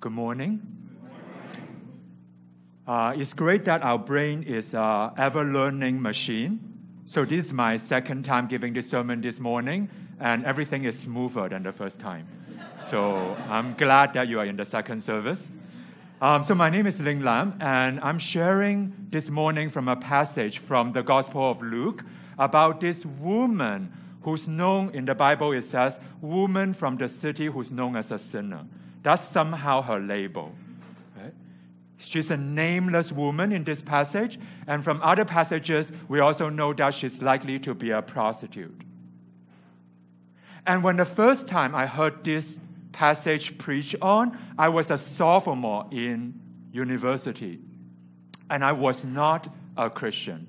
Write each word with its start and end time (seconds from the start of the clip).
Good 0.00 0.12
morning. 0.12 0.62
Uh, 2.86 3.14
it's 3.16 3.34
great 3.34 3.64
that 3.64 3.82
our 3.82 3.98
brain 3.98 4.44
is 4.44 4.72
an 4.72 5.10
ever 5.18 5.42
learning 5.42 6.00
machine. 6.00 6.60
So, 7.04 7.24
this 7.24 7.46
is 7.46 7.52
my 7.52 7.76
second 7.78 8.24
time 8.24 8.46
giving 8.46 8.72
this 8.72 8.88
sermon 8.88 9.20
this 9.20 9.40
morning, 9.40 9.90
and 10.20 10.44
everything 10.44 10.84
is 10.84 10.96
smoother 10.96 11.48
than 11.48 11.64
the 11.64 11.72
first 11.72 11.98
time. 11.98 12.28
So, 12.78 13.36
I'm 13.48 13.74
glad 13.74 14.14
that 14.14 14.28
you 14.28 14.38
are 14.38 14.46
in 14.46 14.54
the 14.54 14.64
second 14.64 15.02
service. 15.02 15.48
Um, 16.22 16.44
so, 16.44 16.54
my 16.54 16.70
name 16.70 16.86
is 16.86 17.00
Ling 17.00 17.22
Lam, 17.22 17.58
and 17.60 17.98
I'm 17.98 18.20
sharing 18.20 18.94
this 19.10 19.28
morning 19.28 19.68
from 19.68 19.88
a 19.88 19.96
passage 19.96 20.58
from 20.58 20.92
the 20.92 21.02
Gospel 21.02 21.50
of 21.50 21.60
Luke 21.60 22.04
about 22.38 22.80
this 22.80 23.04
woman 23.04 23.92
who's 24.22 24.46
known 24.46 24.94
in 24.94 25.06
the 25.06 25.16
Bible, 25.16 25.50
it 25.50 25.62
says, 25.62 25.98
woman 26.20 26.72
from 26.72 26.98
the 26.98 27.08
city 27.08 27.46
who's 27.46 27.72
known 27.72 27.96
as 27.96 28.12
a 28.12 28.18
sinner. 28.20 28.64
That's 29.08 29.22
somehow 29.22 29.80
her 29.80 29.98
label. 29.98 30.52
She's 31.96 32.30
a 32.30 32.36
nameless 32.36 33.10
woman 33.10 33.52
in 33.52 33.64
this 33.64 33.80
passage, 33.80 34.38
and 34.66 34.84
from 34.84 35.00
other 35.02 35.24
passages, 35.24 35.90
we 36.08 36.20
also 36.20 36.50
know 36.50 36.74
that 36.74 36.92
she's 36.92 37.22
likely 37.22 37.58
to 37.60 37.72
be 37.72 37.90
a 37.90 38.02
prostitute. 38.02 38.82
And 40.66 40.84
when 40.84 40.98
the 40.98 41.06
first 41.06 41.48
time 41.48 41.74
I 41.74 41.86
heard 41.86 42.22
this 42.22 42.60
passage 42.92 43.56
preached 43.56 43.96
on, 44.02 44.36
I 44.58 44.68
was 44.68 44.90
a 44.90 44.98
sophomore 44.98 45.86
in 45.90 46.38
university, 46.70 47.60
and 48.50 48.62
I 48.62 48.72
was 48.72 49.04
not 49.04 49.48
a 49.78 49.88
Christian. 49.88 50.46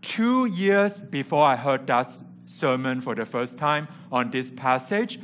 Two 0.00 0.44
years 0.44 1.02
before 1.02 1.44
I 1.44 1.56
heard 1.56 1.88
that 1.88 2.08
sermon 2.46 3.00
for 3.00 3.16
the 3.16 3.26
first 3.26 3.58
time 3.58 3.88
on 4.12 4.30
this 4.30 4.52
passage, 4.52 5.18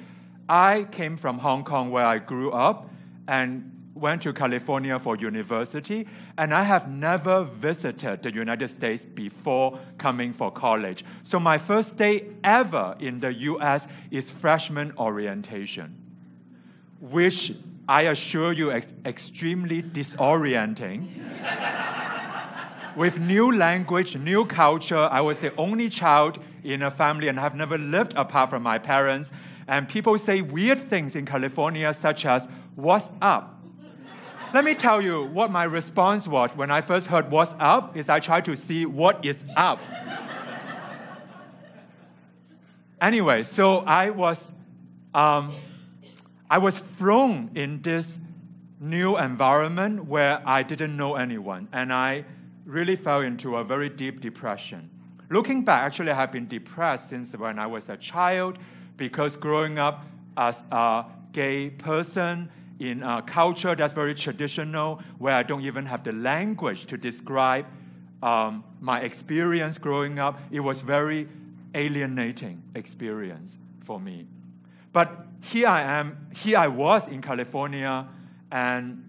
I 0.49 0.85
came 0.91 1.17
from 1.17 1.39
Hong 1.39 1.65
Kong, 1.65 1.91
where 1.91 2.05
I 2.05 2.19
grew 2.19 2.51
up, 2.51 2.91
and 3.29 3.69
went 3.95 4.23
to 4.23 4.33
California 4.33 4.99
for 4.99 5.17
university, 5.17 6.07
and 6.39 6.53
I 6.53 6.63
have 6.63 6.91
never 6.91 7.45
visited 7.45 8.23
the 8.23 8.33
United 8.33 8.69
States 8.69 9.05
before 9.05 9.79
coming 9.99 10.33
for 10.33 10.51
college. 10.51 11.05
So 11.25 11.39
my 11.39 11.59
first 11.59 11.97
day 11.97 12.27
ever 12.43 12.97
in 12.99 13.21
the 13.21 13.33
US 13.33 13.87
is 14.11 14.31
freshman 14.31 14.93
orientation, 14.99 15.97
which 17.01 17.53
I 17.89 18.03
assure 18.03 18.53
you 18.53 18.71
is 18.71 18.93
extremely 19.05 19.83
disorienting. 19.83 21.09
With 22.97 23.19
new 23.19 23.53
language, 23.53 24.17
new 24.17 24.45
culture, 24.45 25.09
I 25.11 25.21
was 25.21 25.39
the 25.39 25.55
only 25.57 25.89
child 25.89 26.39
in 26.63 26.83
a 26.83 26.91
family 26.91 27.29
and 27.29 27.39
have 27.39 27.55
never 27.55 27.79
lived 27.79 28.13
apart 28.17 28.51
from 28.51 28.63
my 28.63 28.79
parents. 28.79 29.33
And 29.73 29.89
people 29.89 30.19
say 30.19 30.43
weird 30.43 30.91
things 30.91 31.17
in 31.17 31.25
California, 31.25 31.95
such 31.95 32.27
as, 32.27 32.47
What's 32.77 33.11
up? 33.23 33.59
Let 34.53 34.67
me 34.67 34.75
tell 34.75 35.01
you 35.01 35.25
what 35.29 35.51
my 35.51 35.65
response 35.65 36.29
was 36.29 36.51
when 36.55 36.71
I 36.71 36.83
first 36.83 37.07
heard 37.07 37.31
what's 37.31 37.55
up 37.59 37.97
is 37.97 38.11
I 38.11 38.21
tried 38.21 38.45
to 38.45 38.55
see 38.55 38.85
what 38.85 39.25
is 39.25 39.43
up. 39.57 39.81
anyway, 43.01 43.45
so 43.45 43.79
I 43.79 44.11
was 44.11 44.53
um, 45.15 45.55
I 46.51 46.59
was 46.59 46.77
thrown 46.99 47.51
in 47.55 47.81
this 47.81 48.19
new 48.79 49.17
environment 49.17 50.05
where 50.05 50.43
I 50.47 50.63
didn't 50.63 50.95
know 50.99 51.15
anyone, 51.15 51.67
and 51.73 51.95
I 51.95 52.27
really 52.67 52.97
fell 52.97 53.23
into 53.23 53.57
a 53.57 53.65
very 53.65 53.89
deep 53.89 54.21
depression. 54.21 54.91
Looking 55.31 55.65
back, 55.65 55.83
actually, 55.85 56.11
I 56.11 56.17
have 56.17 56.31
been 56.31 56.47
depressed 56.47 57.09
since 57.09 57.35
when 57.35 57.59
I 57.59 57.67
was 57.67 57.89
a 57.89 57.97
child 57.97 58.59
because 59.03 59.35
growing 59.35 59.81
up 59.81 60.05
as 60.37 60.63
a 60.71 61.05
gay 61.33 61.71
person 61.71 62.49
in 62.79 63.03
a 63.03 63.21
culture 63.21 63.75
that's 63.75 63.93
very 63.93 64.15
traditional, 64.15 65.01
where 65.19 65.35
I 65.35 65.43
don't 65.43 65.63
even 65.63 65.85
have 65.87 66.05
the 66.05 66.13
language 66.13 66.87
to 66.87 66.97
describe 66.97 67.67
um, 68.23 68.63
my 68.81 69.01
experience 69.01 69.77
growing 69.77 70.21
up, 70.21 70.39
it 70.53 70.61
was 70.61 70.81
very 70.83 71.27
alienating 71.75 72.63
experience 72.77 73.59
for 73.81 73.99
me. 73.99 74.25
But 74.93 75.27
here 75.41 75.67
I 75.67 75.83
am, 75.83 76.29
here 76.33 76.59
I 76.59 76.69
was 76.69 77.09
in 77.09 77.23
California, 77.23 78.07
and 78.53 79.03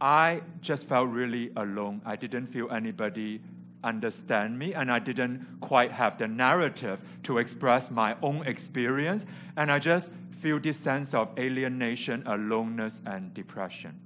I 0.00 0.42
just 0.62 0.86
felt 0.86 1.10
really 1.10 1.52
alone. 1.54 2.02
I 2.04 2.16
didn't 2.16 2.48
feel 2.48 2.68
anybody 2.72 3.40
understand 3.84 4.58
me, 4.58 4.74
and 4.74 4.90
I 4.90 4.98
didn't 4.98 5.46
quite 5.60 5.92
have 5.92 6.18
the 6.18 6.26
narrative 6.28 7.00
to 7.24 7.38
express 7.38 7.90
my 7.90 8.16
own 8.22 8.46
experience, 8.46 9.24
and 9.56 9.70
I 9.70 9.78
just 9.78 10.10
feel 10.40 10.58
this 10.58 10.76
sense 10.76 11.14
of 11.14 11.28
alienation, 11.38 12.22
aloneness, 12.26 13.00
and 13.06 13.32
depression. 13.34 13.98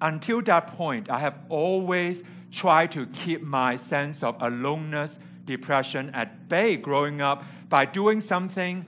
Until 0.00 0.42
that 0.42 0.68
point, 0.68 1.10
I 1.10 1.20
have 1.20 1.38
always 1.48 2.24
tried 2.50 2.92
to 2.92 3.06
keep 3.06 3.42
my 3.42 3.76
sense 3.76 4.22
of 4.22 4.36
aloneness, 4.40 5.18
depression 5.44 6.10
at 6.14 6.48
bay 6.48 6.76
growing 6.76 7.20
up 7.20 7.44
by 7.68 7.84
doing 7.84 8.20
something 8.20 8.84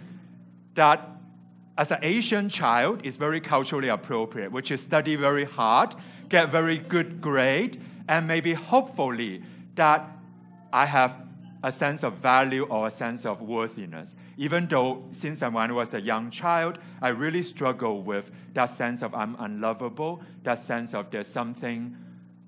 that 0.74 1.08
as 1.78 1.90
an 1.90 1.98
Asian 2.02 2.48
child 2.48 3.04
is 3.04 3.16
very 3.16 3.40
culturally 3.40 3.88
appropriate, 3.88 4.52
which 4.52 4.70
is 4.70 4.80
study 4.80 5.16
very 5.16 5.44
hard, 5.44 5.94
get 6.28 6.50
very 6.50 6.78
good 6.78 7.20
grade, 7.20 7.80
and 8.08 8.28
maybe 8.28 8.52
hopefully 8.52 9.42
that 9.74 10.08
I 10.72 10.86
have 10.86 11.16
a 11.62 11.72
sense 11.72 12.02
of 12.02 12.14
value 12.18 12.64
or 12.64 12.88
a 12.88 12.90
sense 12.90 13.24
of 13.24 13.40
worthiness. 13.40 14.16
Even 14.36 14.66
though 14.66 15.02
since 15.12 15.42
I 15.42 15.48
was 15.48 15.94
a 15.94 16.00
young 16.00 16.30
child, 16.30 16.78
I 17.00 17.08
really 17.08 17.42
struggle 17.42 18.02
with 18.02 18.30
that 18.52 18.66
sense 18.66 19.02
of 19.02 19.14
I'm 19.14 19.34
unlovable, 19.38 20.20
that 20.42 20.58
sense 20.58 20.92
of 20.92 21.10
there's 21.10 21.26
something 21.26 21.96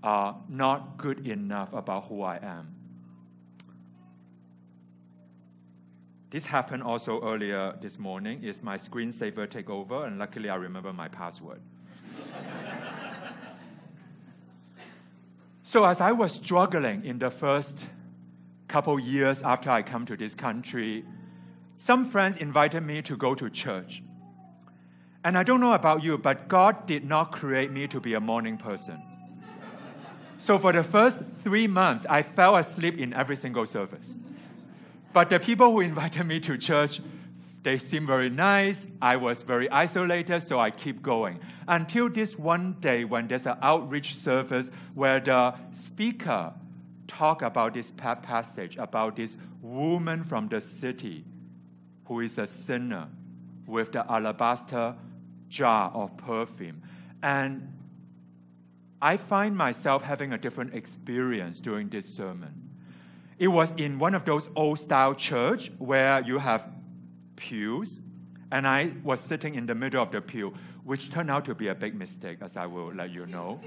uh, 0.03 0.34
not 0.48 0.98
good 0.98 1.26
enough 1.26 1.72
about 1.72 2.04
who 2.09 2.22
I 2.22 2.37
am. 2.37 2.75
This 6.31 6.44
happened 6.44 6.82
also 6.82 7.22
earlier 7.22 7.75
this 7.81 7.98
morning. 7.98 8.44
Is 8.44 8.62
my 8.62 8.76
screensaver 8.76 9.48
take 9.48 9.70
over, 9.70 10.04
and 10.04 10.19
luckily 10.19 10.50
I 10.50 10.56
remember 10.56 10.93
my 10.93 11.08
password. 11.08 11.60
so 15.66 15.84
as 15.84 16.00
I 16.00 16.12
was 16.12 16.31
struggling 16.31 17.04
in 17.04 17.19
the 17.19 17.28
first 17.28 17.77
couple 18.69 19.00
years 19.00 19.43
after 19.43 19.69
I 19.69 19.82
come 19.82 20.06
to 20.06 20.16
this 20.16 20.32
country, 20.32 21.04
some 21.75 22.09
friends 22.09 22.37
invited 22.37 22.84
me 22.84 23.03
to 23.03 23.16
go 23.16 23.34
to 23.34 23.50
church. 23.50 24.00
And 25.25 25.37
I 25.37 25.43
don't 25.43 25.60
know 25.60 25.72
about 25.72 26.05
you, 26.05 26.19
but 26.19 26.47
God 26.47 26.87
did 26.87 27.05
not 27.05 27.32
create 27.32 27.72
me 27.72 27.88
to 27.88 27.99
be 27.99 28.15
a 28.15 28.21
morning 28.21 28.56
person. 28.56 29.03
So 30.38 30.56
for 30.56 30.72
the 30.72 30.84
first 30.84 31.25
three 31.43 31.66
months, 31.66 32.06
I 32.09 32.22
fell 32.22 32.55
asleep 32.55 32.97
in 32.97 33.12
every 33.12 33.34
single 33.34 33.66
service. 33.66 34.19
But 35.12 35.31
the 35.31 35.41
people 35.41 35.72
who 35.72 35.81
invited 35.81 36.22
me 36.26 36.38
to 36.41 36.56
church, 36.56 37.00
they 37.66 37.78
seem 37.78 38.06
very 38.06 38.31
nice. 38.31 38.87
I 39.03 39.16
was 39.16 39.43
very 39.43 39.69
isolated, 39.72 40.38
so 40.38 40.60
I 40.60 40.71
keep 40.71 41.03
going. 41.03 41.41
Until 41.66 42.09
this 42.09 42.38
one 42.38 42.77
day 42.78 43.03
when 43.03 43.27
there's 43.27 43.44
an 43.44 43.59
outreach 43.60 44.15
service 44.15 44.71
where 44.94 45.19
the 45.19 45.53
speaker 45.72 46.55
talk 47.09 47.43
about 47.43 47.75
this 47.75 47.91
passage, 47.91 48.76
about 48.76 49.16
this 49.16 49.37
woman 49.60 50.22
from 50.22 50.47
the 50.47 50.60
city 50.60 51.25
who 52.05 52.21
is 52.21 52.38
a 52.38 52.47
sinner 52.47 53.09
with 53.66 53.91
the 53.91 54.09
alabaster 54.09 54.94
jar 55.49 55.91
of 55.93 56.16
perfume. 56.19 56.81
And 57.25 57.76
I 59.03 59.16
find 59.16 59.56
myself 59.56 60.03
having 60.03 60.34
a 60.34 60.38
different 60.38 60.72
experience 60.72 61.59
during 61.59 61.88
this 61.88 62.06
sermon. 62.06 62.55
It 63.41 63.49
was 63.49 63.75
in 63.76 63.99
one 63.99 64.15
of 64.15 64.25
those 64.25 64.49
old 64.55 64.78
style 64.78 65.15
church 65.15 65.72
where 65.78 66.22
you 66.22 66.38
have 66.38 66.75
pews, 67.37 68.01
and 68.51 68.67
I 68.67 68.93
was 69.05 69.21
sitting 69.21 69.55
in 69.55 69.67
the 69.67 69.75
middle 69.75 70.03
of 70.03 70.11
the 70.11 70.21
pew, 70.21 70.55
which 70.85 71.11
turned 71.11 71.31
out 71.31 71.44
to 71.47 71.55
be 71.55 71.69
a 71.69 71.75
big 71.75 71.94
mistake, 71.94 72.38
as 72.41 72.56
I 72.56 72.67
will 72.67 72.93
let 72.93 73.11
you 73.11 73.27
know. 73.27 73.61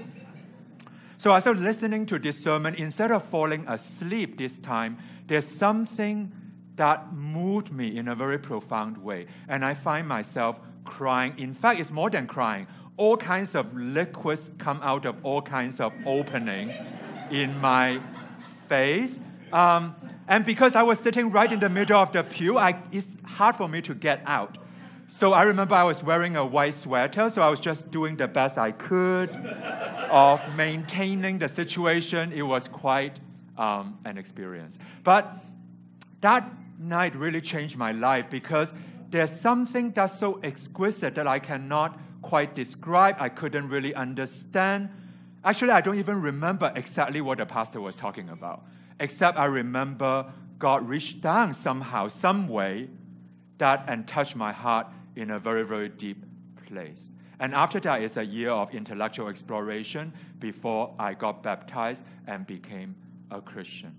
So 1.18 1.32
I 1.32 1.34
was 1.38 1.58
listening 1.58 2.06
to 2.06 2.18
this 2.18 2.42
sermon, 2.42 2.74
instead 2.76 3.12
of 3.12 3.24
falling 3.24 3.66
asleep 3.68 4.38
this 4.38 4.58
time, 4.58 4.98
there's 5.26 5.46
something 5.46 6.32
that 6.76 7.12
moved 7.12 7.70
me 7.70 7.98
in 7.98 8.08
a 8.08 8.14
very 8.14 8.38
profound 8.38 8.96
way. 8.96 9.26
And 9.48 9.62
I 9.64 9.74
find 9.74 10.08
myself 10.08 10.56
crying. 10.86 11.34
In 11.36 11.54
fact, 11.54 11.78
it's 11.78 11.90
more 11.90 12.08
than 12.08 12.26
crying. 12.26 12.66
All 12.96 13.18
kinds 13.18 13.54
of 13.54 13.74
liquids 13.76 14.50
come 14.56 14.80
out 14.82 15.04
of 15.04 15.16
all 15.22 15.42
kinds 15.42 15.78
of 15.78 15.92
openings 16.06 16.76
in 17.30 17.58
my 17.60 18.00
face 18.68 19.20
um, 19.52 19.94
and 20.30 20.46
because 20.46 20.76
I 20.76 20.82
was 20.82 20.98
sitting 21.00 21.30
right 21.30 21.52
in 21.52 21.58
the 21.60 21.68
middle 21.68 22.00
of 22.00 22.12
the 22.12 22.22
pew, 22.22 22.56
I, 22.56 22.80
it's 22.92 23.08
hard 23.24 23.56
for 23.56 23.68
me 23.68 23.82
to 23.82 23.94
get 23.94 24.22
out. 24.24 24.58
So 25.08 25.32
I 25.32 25.42
remember 25.42 25.74
I 25.74 25.82
was 25.82 26.04
wearing 26.04 26.36
a 26.36 26.46
white 26.46 26.74
sweater, 26.74 27.28
so 27.28 27.42
I 27.42 27.48
was 27.48 27.58
just 27.58 27.90
doing 27.90 28.16
the 28.16 28.28
best 28.28 28.56
I 28.56 28.70
could 28.70 29.30
of 30.08 30.40
maintaining 30.54 31.40
the 31.40 31.48
situation. 31.48 32.32
It 32.32 32.42
was 32.42 32.68
quite 32.68 33.18
um, 33.58 33.98
an 34.04 34.16
experience. 34.16 34.78
But 35.02 35.34
that 36.20 36.48
night 36.78 37.16
really 37.16 37.40
changed 37.40 37.76
my 37.76 37.90
life 37.90 38.30
because 38.30 38.72
there's 39.10 39.32
something 39.32 39.90
that's 39.90 40.16
so 40.16 40.38
exquisite 40.44 41.16
that 41.16 41.26
I 41.26 41.40
cannot 41.40 41.98
quite 42.22 42.54
describe, 42.54 43.16
I 43.18 43.30
couldn't 43.30 43.68
really 43.68 43.96
understand. 43.96 44.90
Actually, 45.44 45.72
I 45.72 45.80
don't 45.80 45.98
even 45.98 46.22
remember 46.22 46.72
exactly 46.76 47.20
what 47.20 47.38
the 47.38 47.46
pastor 47.46 47.80
was 47.80 47.96
talking 47.96 48.28
about, 48.28 48.62
except 49.00 49.38
I 49.38 49.46
remember 49.46 50.32
God 50.58 50.88
reached 50.88 51.20
down 51.20 51.54
somehow, 51.54 52.08
some 52.08 52.46
way, 52.46 52.88
that 53.58 53.84
and 53.88 54.06
touched 54.06 54.36
my 54.36 54.52
heart 54.52 54.86
in 55.16 55.30
a 55.30 55.38
very, 55.38 55.64
very 55.64 55.88
deep 55.88 56.24
place. 56.66 57.10
And 57.40 57.54
after 57.54 57.80
that 57.80 58.02
is 58.02 58.18
a 58.18 58.24
year 58.24 58.50
of 58.50 58.74
intellectual 58.74 59.28
exploration 59.28 60.12
before 60.38 60.94
I 60.98 61.14
got 61.14 61.42
baptized 61.42 62.04
and 62.26 62.46
became 62.46 62.94
a 63.30 63.40
Christian. 63.40 63.96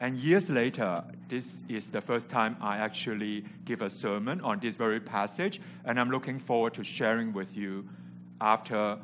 And 0.00 0.16
years 0.16 0.50
later, 0.50 1.02
this 1.28 1.64
is 1.68 1.88
the 1.88 2.00
first 2.00 2.28
time 2.28 2.56
I 2.60 2.78
actually 2.78 3.44
give 3.64 3.80
a 3.80 3.88
sermon 3.88 4.40
on 4.42 4.58
this 4.60 4.74
very 4.74 5.00
passage, 5.00 5.60
and 5.84 5.98
I'm 5.98 6.10
looking 6.10 6.38
forward 6.38 6.74
to 6.74 6.84
sharing 6.84 7.32
with 7.32 7.54
you 7.56 7.88
after 8.40 8.98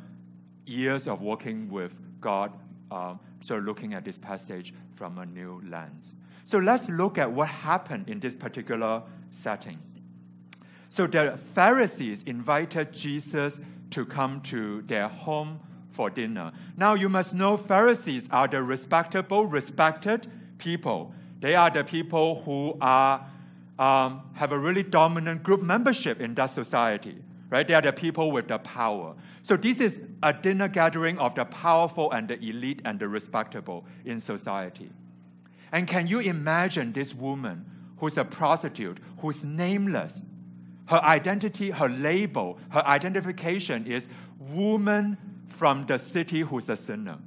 years 0.66 1.08
of 1.08 1.22
working 1.22 1.70
with 1.70 1.92
God, 2.20 2.52
um, 2.92 3.18
so 3.40 3.56
looking 3.56 3.94
at 3.94 4.04
this 4.04 4.18
passage 4.18 4.74
from 4.94 5.18
a 5.18 5.26
new 5.26 5.62
lens. 5.68 6.14
So 6.44 6.58
let's 6.58 6.88
look 6.88 7.18
at 7.18 7.30
what 7.30 7.48
happened 7.48 8.08
in 8.08 8.20
this 8.20 8.34
particular 8.34 9.02
setting. 9.30 9.78
So 10.90 11.06
the 11.06 11.38
Pharisees 11.54 12.22
invited 12.26 12.92
Jesus 12.92 13.60
to 13.90 14.04
come 14.04 14.42
to 14.42 14.82
their 14.82 15.08
home 15.08 15.58
for 15.90 16.10
dinner. 16.10 16.52
Now 16.76 16.94
you 16.94 17.08
must 17.08 17.32
know 17.32 17.56
Pharisees 17.56 18.28
are 18.30 18.46
the 18.46 18.62
respectable, 18.62 19.46
respected 19.46 20.30
people. 20.58 21.14
They 21.40 21.54
are 21.54 21.70
the 21.70 21.84
people 21.84 22.42
who 22.42 22.76
are 22.80 23.26
um, 23.78 24.22
have 24.34 24.52
a 24.52 24.58
really 24.58 24.82
dominant 24.82 25.42
group 25.42 25.62
membership 25.62 26.20
in 26.20 26.34
that 26.34 26.50
society. 26.50 27.16
Right? 27.52 27.68
They 27.68 27.74
are 27.74 27.82
the 27.82 27.92
people 27.92 28.32
with 28.32 28.48
the 28.48 28.56
power. 28.56 29.14
So 29.42 29.58
this 29.58 29.78
is 29.78 30.00
a 30.22 30.32
dinner 30.32 30.68
gathering 30.68 31.18
of 31.18 31.34
the 31.34 31.44
powerful 31.44 32.10
and 32.10 32.26
the 32.26 32.42
elite 32.42 32.80
and 32.86 32.98
the 32.98 33.06
respectable 33.06 33.84
in 34.06 34.20
society. 34.20 34.88
And 35.70 35.86
can 35.86 36.06
you 36.06 36.20
imagine 36.20 36.94
this 36.94 37.14
woman 37.14 37.66
who's 37.98 38.16
a 38.16 38.24
prostitute, 38.24 39.00
who's 39.18 39.44
nameless, 39.44 40.22
her 40.86 41.02
identity, 41.02 41.70
her 41.70 41.90
label, 41.90 42.58
her 42.70 42.86
identification 42.86 43.86
is 43.86 44.08
woman 44.38 45.18
from 45.48 45.84
the 45.84 45.98
city 45.98 46.40
who's 46.40 46.70
a 46.70 46.76
sinner. 46.76 47.18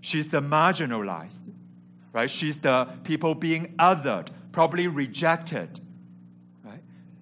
She's 0.00 0.28
the 0.28 0.40
marginalized, 0.40 1.52
right? 2.12 2.30
She's 2.30 2.60
the 2.60 2.88
people 3.02 3.34
being 3.34 3.74
othered, 3.80 4.28
probably 4.52 4.86
rejected. 4.86 5.80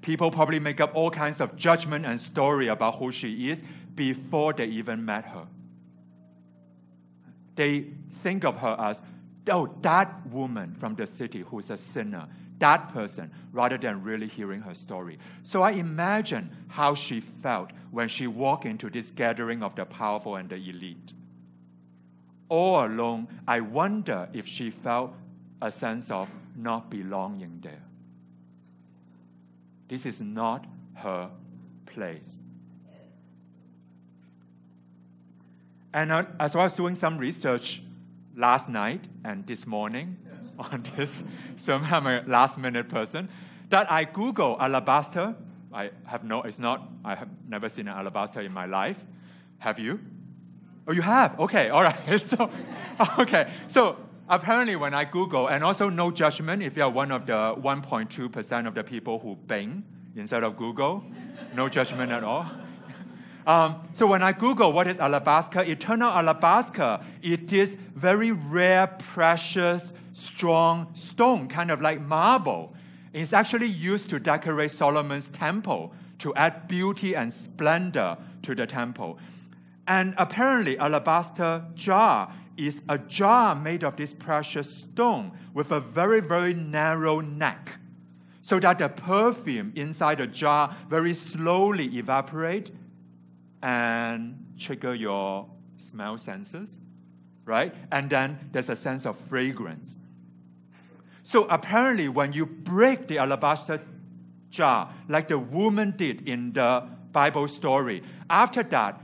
People 0.01 0.31
probably 0.31 0.59
make 0.59 0.81
up 0.81 0.95
all 0.95 1.11
kinds 1.11 1.41
of 1.41 1.57
judgment 1.57 2.07
and 2.07 2.21
story 2.21 2.69
about 2.69 2.97
who 2.97 3.13
she 3.13 3.51
is 3.51 3.63
before 3.95 4.53
they 4.53 4.67
even 4.67 5.05
met 5.05 5.25
her. 5.27 5.47
They 7.57 7.87
think 8.23 8.45
of 8.45 8.57
her 8.57 8.77
as, 8.79 9.03
oh, 9.49 9.67
that 9.83 10.27
woman 10.29 10.75
from 10.79 10.95
the 10.95 11.07
city 11.07 11.41
who's 11.41 11.71
a 11.71 11.77
sinner 11.77 12.29
that 12.61 12.93
person 12.93 13.31
rather 13.53 13.77
than 13.77 14.03
really 14.03 14.29
hearing 14.29 14.61
her 14.61 14.75
story. 14.75 15.19
So 15.43 15.63
I 15.63 15.73
imagine 15.73 16.51
how 16.69 16.95
she 16.95 17.21
felt 17.21 17.71
when 17.91 18.09
she 18.09 18.27
walked 18.29 18.67
into 18.67 18.89
this 18.89 19.11
gathering 19.11 19.63
of 19.63 19.75
the 19.75 19.85
powerful 19.85 20.37
and 20.37 20.49
the 20.49 20.57
elite. 20.57 21.13
All 22.49 22.85
alone, 22.85 23.27
I 23.49 23.61
wonder 23.61 24.29
if 24.33 24.47
she 24.47 24.71
felt 24.71 25.15
a 25.61 25.73
sense 25.73 26.11
of 26.11 26.29
not 26.57 26.91
belonging 26.91 27.61
there. 27.63 27.83
This 29.91 30.07
is 30.07 30.21
not 30.21 30.67
her 30.95 31.29
place. 31.85 32.39
And 35.93 36.13
uh, 36.13 36.27
as 36.39 36.55
I 36.55 36.59
was 36.59 36.73
doing 36.73 36.95
some 36.95 37.19
research 37.19 37.83
last 38.37 38.69
night 38.69 39.05
and 39.25 39.45
this 39.49 39.67
morning, 39.67 40.17
on 40.61 40.87
this, 40.97 41.25
so 41.57 41.75
I'm 41.75 42.07
a 42.07 42.23
last 42.29 42.57
minute 42.57 42.89
person, 42.89 43.29
that 43.71 43.91
I 43.91 44.05
Google 44.05 44.57
alabaster. 44.61 45.35
I 45.73 45.91
have 46.05 46.23
no, 46.23 46.43
it's 46.43 46.61
not, 46.61 46.89
I 47.05 47.17
have 47.17 47.29
never 47.49 47.69
seen 47.69 47.89
an 47.89 47.97
alabaster 47.97 48.43
in 48.43 48.53
my 48.53 48.67
life. 48.67 48.99
Have 49.59 49.81
you? 49.81 49.99
Oh, 50.87 50.93
you 50.93 51.03
have? 51.03 51.39
Okay, 51.41 51.71
all 51.71 51.83
right. 51.83 52.25
So, 52.25 52.49
okay. 53.19 53.51
So 53.67 53.97
apparently 54.31 54.77
when 54.77 54.95
I 54.95 55.05
Google, 55.05 55.49
and 55.49 55.63
also 55.63 55.91
no 55.91 56.11
judgment 56.11 56.63
if 56.63 56.77
you're 56.77 56.89
one 56.89 57.11
of 57.11 57.27
the 57.27 57.33
1.2% 57.33 58.67
of 58.67 58.75
the 58.75 58.85
people 58.85 59.19
who 59.19 59.37
Bing 59.47 59.85
instead 60.17 60.45
of 60.45 60.57
Google, 60.57 61.05
no 61.55 61.69
judgment 61.69 62.11
at 62.13 62.25
all. 62.25 62.47
Um, 63.47 63.89
so 63.95 64.07
when 64.07 64.23
I 64.23 64.33
Google 64.33 64.71
what 64.71 64.87
is 64.87 64.99
alabaster, 64.99 65.63
eternal 65.63 66.11
alabaster, 66.11 67.01
it 67.23 67.51
is 67.55 67.79
very 67.95 68.33
rare, 68.33 68.87
precious, 68.87 69.95
strong 70.13 70.89
stone, 70.95 71.49
kind 71.49 71.71
of 71.71 71.81
like 71.81 72.03
marble. 72.03 72.75
It's 73.15 73.33
actually 73.33 73.67
used 73.67 74.11
to 74.11 74.21
decorate 74.21 74.73
Solomon's 74.73 75.29
temple 75.29 75.95
to 76.19 76.35
add 76.35 76.69
beauty 76.69 77.17
and 77.17 77.33
splendor 77.33 78.19
to 78.43 78.55
the 78.55 78.67
temple. 78.67 79.19
And 79.89 80.15
apparently, 80.19 80.79
alabaster 80.79 81.65
jar 81.75 82.33
is 82.67 82.83
a 82.89 82.99
jar 82.99 83.55
made 83.55 83.85
of 83.85 83.97
this 83.97 84.13
precious 84.13 84.73
stone 84.75 85.33
with 85.55 85.73
a 85.73 85.81
very, 85.81 86.21
very 86.21 86.55
narrow 86.55 87.21
neck, 87.21 87.77
so 88.43 88.61
that 88.61 88.79
the 88.79 88.89
perfume 88.89 89.73
inside 89.75 90.19
the 90.19 90.27
jar 90.27 90.77
very 90.89 91.15
slowly 91.15 91.87
evaporate 91.97 92.71
and 93.63 94.37
trigger 94.59 94.95
your 94.95 95.47
smell 95.77 96.19
senses, 96.19 96.73
right? 97.45 97.75
And 97.93 98.11
then 98.11 98.39
there's 98.53 98.69
a 98.69 98.77
sense 98.77 99.07
of 99.07 99.19
fragrance. 99.29 99.97
So 101.23 101.45
apparently, 101.45 102.09
when 102.09 102.33
you 102.33 102.47
break 102.47 103.07
the 103.07 103.19
alabaster 103.19 103.81
jar, 104.51 104.93
like 105.09 105.29
the 105.29 105.39
woman 105.39 105.95
did 105.97 106.29
in 106.29 106.53
the 106.53 106.89
Bible 107.13 107.47
story, 107.49 108.03
after 108.29 108.63
that, 108.65 109.01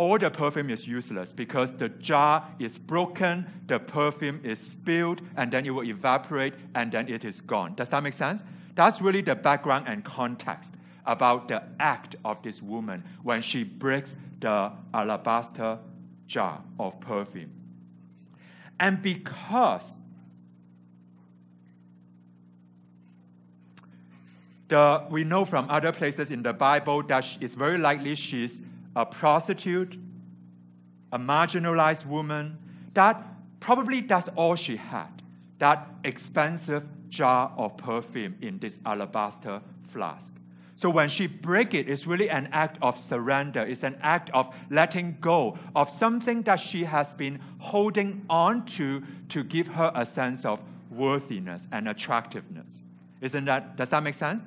all 0.00 0.16
the 0.16 0.30
perfume 0.30 0.70
is 0.70 0.86
useless 0.86 1.30
because 1.30 1.74
the 1.74 1.90
jar 1.90 2.48
is 2.58 2.78
broken, 2.78 3.46
the 3.66 3.78
perfume 3.78 4.40
is 4.42 4.58
spilled, 4.58 5.20
and 5.36 5.52
then 5.52 5.66
it 5.66 5.70
will 5.70 5.84
evaporate, 5.84 6.54
and 6.74 6.90
then 6.90 7.06
it 7.06 7.22
is 7.22 7.42
gone. 7.42 7.74
Does 7.74 7.90
that 7.90 8.02
make 8.02 8.14
sense? 8.14 8.42
That's 8.76 9.02
really 9.02 9.20
the 9.20 9.34
background 9.34 9.88
and 9.88 10.02
context 10.02 10.70
about 11.04 11.48
the 11.48 11.62
act 11.80 12.16
of 12.24 12.42
this 12.42 12.62
woman 12.62 13.04
when 13.24 13.42
she 13.42 13.62
breaks 13.62 14.16
the 14.40 14.72
alabaster 14.94 15.78
jar 16.26 16.62
of 16.78 16.98
perfume. 17.00 17.52
And 18.78 19.02
because 19.02 19.98
the, 24.68 25.04
we 25.10 25.24
know 25.24 25.44
from 25.44 25.68
other 25.68 25.92
places 25.92 26.30
in 26.30 26.42
the 26.42 26.54
Bible 26.54 27.02
that 27.02 27.26
it's 27.42 27.54
very 27.54 27.76
likely 27.76 28.14
she's 28.14 28.62
a 28.96 29.06
prostitute, 29.06 29.96
a 31.12 31.18
marginalized 31.18 32.06
woman, 32.06 32.58
that 32.94 33.24
probably 33.60 34.00
that's 34.00 34.28
all 34.36 34.54
she 34.54 34.76
had 34.76 35.20
that 35.60 35.88
expensive 36.04 36.82
jar 37.10 37.52
of 37.56 37.76
perfume 37.76 38.34
in 38.40 38.58
this 38.58 38.78
alabaster 38.84 39.60
flask. 39.88 40.34
So 40.74 40.88
when 40.88 41.10
she 41.10 41.26
break 41.26 41.74
it, 41.74 41.90
it's 41.90 42.06
really 42.06 42.30
an 42.30 42.48
act 42.52 42.78
of 42.80 42.98
surrender. 42.98 43.60
It's 43.60 43.82
an 43.82 43.98
act 44.00 44.30
of 44.32 44.52
letting 44.70 45.18
go 45.20 45.58
of 45.76 45.90
something 45.90 46.42
that 46.42 46.56
she 46.56 46.84
has 46.84 47.14
been 47.14 47.38
holding 47.58 48.24
on 48.30 48.64
to 48.66 49.02
to 49.28 49.44
give 49.44 49.68
her 49.68 49.92
a 49.94 50.06
sense 50.06 50.46
of 50.46 50.60
worthiness 50.90 51.68
and 51.70 51.86
attractiveness. 51.86 52.82
Isn't 53.20 53.44
that, 53.44 53.76
does 53.76 53.90
that 53.90 54.02
make 54.02 54.14
sense? 54.14 54.42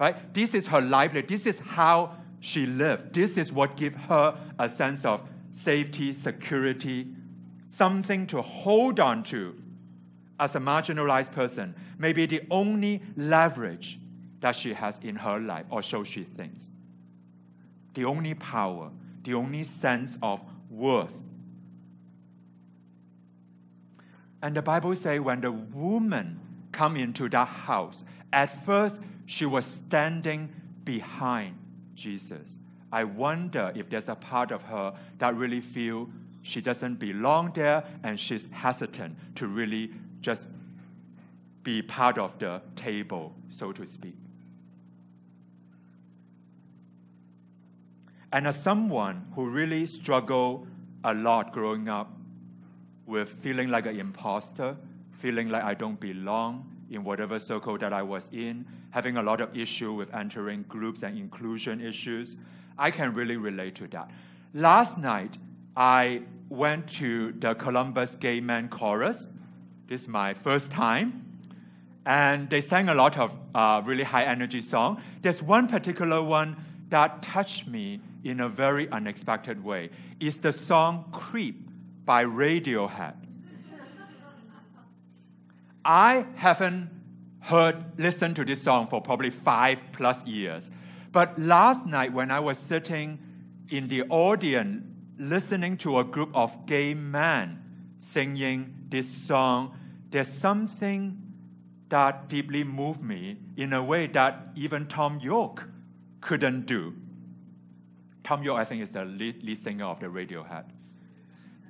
Right? 0.00 0.32
This 0.32 0.54
is 0.54 0.66
her 0.68 0.80
livelihood. 0.80 1.28
This 1.28 1.44
is 1.44 1.58
how 1.58 2.16
she 2.44 2.66
lived. 2.66 3.14
This 3.14 3.38
is 3.38 3.50
what 3.50 3.74
gives 3.74 3.96
her 4.02 4.38
a 4.58 4.68
sense 4.68 5.06
of 5.06 5.22
safety, 5.52 6.12
security, 6.12 7.08
something 7.68 8.26
to 8.26 8.42
hold 8.42 9.00
on 9.00 9.22
to 9.24 9.56
as 10.38 10.54
a 10.54 10.58
marginalized 10.58 11.32
person. 11.32 11.74
Maybe 11.98 12.26
the 12.26 12.42
only 12.50 13.00
leverage 13.16 13.98
that 14.40 14.54
she 14.56 14.74
has 14.74 14.98
in 15.02 15.16
her 15.16 15.40
life, 15.40 15.64
or 15.70 15.82
so 15.82 16.04
she 16.04 16.24
thinks. 16.24 16.68
The 17.94 18.04
only 18.04 18.34
power, 18.34 18.90
the 19.22 19.32
only 19.32 19.64
sense 19.64 20.18
of 20.22 20.42
worth. 20.68 21.14
And 24.42 24.54
the 24.54 24.60
Bible 24.60 24.94
says 24.96 25.18
when 25.20 25.40
the 25.40 25.50
woman 25.50 26.38
come 26.72 26.98
into 26.98 27.26
that 27.30 27.48
house, 27.48 28.04
at 28.34 28.66
first 28.66 29.00
she 29.24 29.46
was 29.46 29.64
standing 29.64 30.50
behind 30.84 31.56
Jesus. 31.94 32.58
I 32.92 33.04
wonder 33.04 33.72
if 33.74 33.90
there's 33.90 34.08
a 34.08 34.14
part 34.14 34.52
of 34.52 34.62
her 34.62 34.94
that 35.18 35.36
really 35.36 35.60
feel 35.60 36.08
she 36.42 36.60
doesn't 36.60 36.96
belong 36.96 37.52
there 37.54 37.82
and 38.02 38.18
she's 38.18 38.46
hesitant 38.52 39.16
to 39.36 39.46
really 39.46 39.90
just 40.20 40.48
be 41.62 41.82
part 41.82 42.18
of 42.18 42.38
the 42.38 42.60
table, 42.76 43.34
so 43.50 43.72
to 43.72 43.86
speak. 43.86 44.14
And 48.32 48.46
as 48.46 48.60
someone 48.60 49.26
who 49.34 49.46
really 49.48 49.86
struggled 49.86 50.66
a 51.04 51.14
lot 51.14 51.52
growing 51.52 51.88
up 51.88 52.10
with 53.06 53.28
feeling 53.42 53.68
like 53.68 53.86
an 53.86 53.98
imposter, 53.98 54.76
feeling 55.18 55.48
like 55.48 55.62
I 55.62 55.74
don't 55.74 55.98
belong 55.98 56.68
in 56.90 57.04
whatever 57.04 57.38
circle 57.38 57.78
that 57.78 57.92
I 57.92 58.02
was 58.02 58.28
in, 58.32 58.66
having 58.94 59.16
a 59.16 59.22
lot 59.22 59.40
of 59.40 59.56
issue 59.56 59.92
with 59.92 60.14
entering 60.14 60.64
groups 60.68 61.02
and 61.02 61.18
inclusion 61.18 61.80
issues, 61.80 62.36
I 62.78 62.92
can 62.92 63.12
really 63.12 63.36
relate 63.36 63.74
to 63.74 63.88
that. 63.88 64.08
Last 64.54 64.96
night, 64.98 65.36
I 65.76 66.22
went 66.48 66.86
to 67.00 67.32
the 67.40 67.54
Columbus 67.54 68.14
Gay 68.14 68.40
Men 68.40 68.68
Chorus. 68.68 69.26
This 69.88 70.02
is 70.02 70.08
my 70.08 70.32
first 70.32 70.70
time. 70.70 71.24
And 72.06 72.48
they 72.48 72.60
sang 72.60 72.88
a 72.88 72.94
lot 72.94 73.18
of 73.18 73.32
uh, 73.52 73.82
really 73.84 74.04
high 74.04 74.26
energy 74.26 74.60
songs. 74.60 75.00
There's 75.22 75.42
one 75.42 75.66
particular 75.66 76.22
one 76.22 76.54
that 76.90 77.20
touched 77.20 77.66
me 77.66 77.98
in 78.22 78.38
a 78.38 78.48
very 78.48 78.88
unexpected 78.90 79.64
way. 79.64 79.90
It's 80.20 80.36
the 80.36 80.52
song 80.52 81.06
Creep 81.10 81.68
by 82.04 82.24
Radiohead. 82.24 83.16
I 85.84 86.26
haven't 86.36 86.93
heard, 87.44 87.98
listened 87.98 88.36
to 88.36 88.44
this 88.44 88.62
song 88.62 88.86
for 88.86 89.00
probably 89.00 89.30
five 89.30 89.78
plus 89.92 90.26
years. 90.26 90.70
But 91.12 91.38
last 91.38 91.84
night, 91.84 92.12
when 92.12 92.30
I 92.30 92.40
was 92.40 92.58
sitting 92.58 93.18
in 93.68 93.86
the 93.88 94.02
audience 94.04 94.84
listening 95.18 95.76
to 95.78 95.98
a 95.98 96.04
group 96.04 96.30
of 96.34 96.66
gay 96.66 96.94
men 96.94 97.62
singing 97.98 98.74
this 98.88 99.08
song, 99.08 99.78
there's 100.10 100.28
something 100.28 101.20
that 101.90 102.28
deeply 102.28 102.64
moved 102.64 103.02
me 103.02 103.36
in 103.56 103.74
a 103.74 103.82
way 103.82 104.06
that 104.06 104.48
even 104.56 104.86
Thom 104.86 105.20
Yorke 105.20 105.68
couldn't 106.20 106.64
do. 106.66 106.94
Thom 108.24 108.42
Yorke, 108.42 108.60
I 108.60 108.64
think, 108.64 108.82
is 108.82 108.90
the 108.90 109.04
lead, 109.04 109.42
lead 109.44 109.58
singer 109.58 109.84
of 109.84 110.00
the 110.00 110.06
Radiohead. 110.06 110.64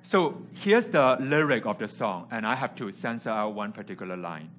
So 0.04 0.40
here's 0.52 0.84
the 0.84 1.16
lyric 1.20 1.66
of 1.66 1.78
the 1.78 1.88
song, 1.88 2.28
and 2.30 2.46
I 2.46 2.54
have 2.54 2.76
to 2.76 2.92
censor 2.92 3.30
out 3.30 3.54
one 3.54 3.72
particular 3.72 4.16
line. 4.16 4.50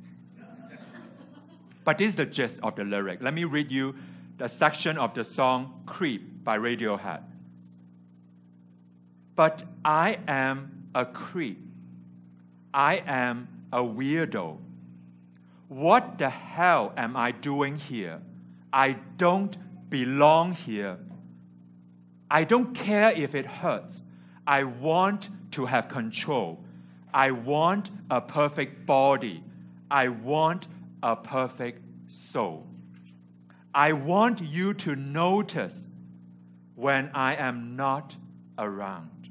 But 1.85 1.99
this 1.99 2.09
is 2.09 2.15
the 2.15 2.25
gist 2.25 2.59
of 2.63 2.75
the 2.75 2.83
lyric. 2.83 3.21
Let 3.21 3.33
me 3.33 3.45
read 3.45 3.71
you 3.71 3.95
the 4.37 4.49
section 4.49 4.97
of 4.97 5.13
the 5.13 5.23
song 5.23 5.83
Creep 5.85 6.43
by 6.43 6.57
Radiohead. 6.57 7.21
But 9.35 9.63
I 9.85 10.17
am 10.27 10.87
a 10.95 11.05
creep. 11.05 11.59
I 12.73 13.03
am 13.05 13.47
a 13.71 13.79
weirdo. 13.79 14.57
What 15.67 16.17
the 16.17 16.29
hell 16.29 16.91
am 16.97 17.15
I 17.15 17.31
doing 17.31 17.75
here? 17.75 18.21
I 18.73 18.93
don't 19.17 19.55
belong 19.89 20.53
here. 20.53 20.97
I 22.29 22.43
don't 22.43 22.73
care 22.73 23.11
if 23.15 23.35
it 23.35 23.45
hurts. 23.45 24.03
I 24.47 24.63
want 24.63 25.29
to 25.51 25.65
have 25.65 25.87
control. 25.87 26.59
I 27.13 27.31
want 27.31 27.89
a 28.09 28.19
perfect 28.19 28.85
body. 28.85 29.43
I 29.89 30.09
want 30.09 30.67
a 31.01 31.15
perfect 31.15 31.81
soul. 32.07 32.67
I 33.73 33.91
want 33.91 34.41
you 34.41 34.73
to 34.75 34.95
notice 34.95 35.89
when 36.75 37.09
I 37.13 37.35
am 37.35 37.75
not 37.75 38.15
around. 38.57 39.29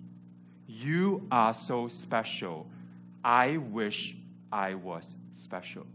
You 0.66 1.26
are 1.30 1.54
so 1.54 1.88
special. 1.88 2.66
I 3.22 3.56
wish 3.56 4.16
I 4.52 4.74
was 4.74 5.16
special. 5.32 5.86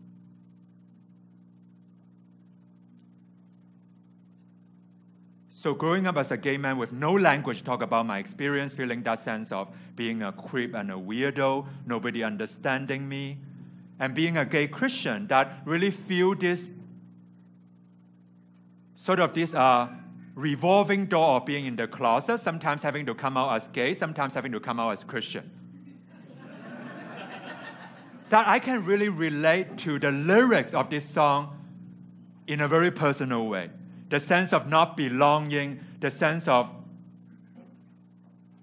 So, 5.51 5.73
growing 5.73 6.07
up 6.07 6.15
as 6.15 6.31
a 6.31 6.37
gay 6.37 6.55
man 6.55 6.77
with 6.77 6.93
no 6.93 7.11
language, 7.11 7.57
to 7.57 7.63
talk 7.65 7.81
about 7.81 8.05
my 8.05 8.17
experience, 8.17 8.73
feeling 8.73 9.03
that 9.03 9.19
sense 9.19 9.51
of 9.51 9.67
being 9.97 10.21
a 10.21 10.31
creep 10.31 10.73
and 10.73 10.89
a 10.89 10.93
weirdo, 10.93 11.67
nobody 11.85 12.23
understanding 12.23 13.09
me, 13.09 13.37
and 13.99 14.15
being 14.15 14.37
a 14.37 14.45
gay 14.45 14.67
Christian 14.67 15.27
that 15.27 15.59
really 15.65 15.91
feel 15.91 16.33
this 16.33 16.71
sort 18.95 19.19
of 19.19 19.33
this 19.33 19.53
uh, 19.53 19.89
revolving 20.35 21.05
door 21.05 21.37
of 21.37 21.45
being 21.45 21.65
in 21.65 21.75
the 21.75 21.87
closet, 21.87 22.39
sometimes 22.39 22.81
having 22.81 23.05
to 23.05 23.13
come 23.13 23.35
out 23.35 23.55
as 23.55 23.67
gay, 23.69 23.93
sometimes 23.93 24.33
having 24.33 24.53
to 24.53 24.59
come 24.59 24.79
out 24.79 24.91
as 24.91 25.03
Christian. 25.03 25.49
that 28.29 28.47
I 28.47 28.59
can 28.59 28.85
really 28.85 29.09
relate 29.09 29.77
to 29.79 29.99
the 29.99 30.11
lyrics 30.11 30.73
of 30.73 30.89
this 30.89 31.07
song 31.09 31.57
in 32.47 32.61
a 32.61 32.67
very 32.67 32.91
personal 32.91 33.47
way. 33.47 33.69
The 34.09 34.19
sense 34.19 34.53
of 34.53 34.67
not 34.67 34.95
belonging, 34.95 35.81
the 35.99 36.09
sense 36.09 36.47
of 36.47 36.69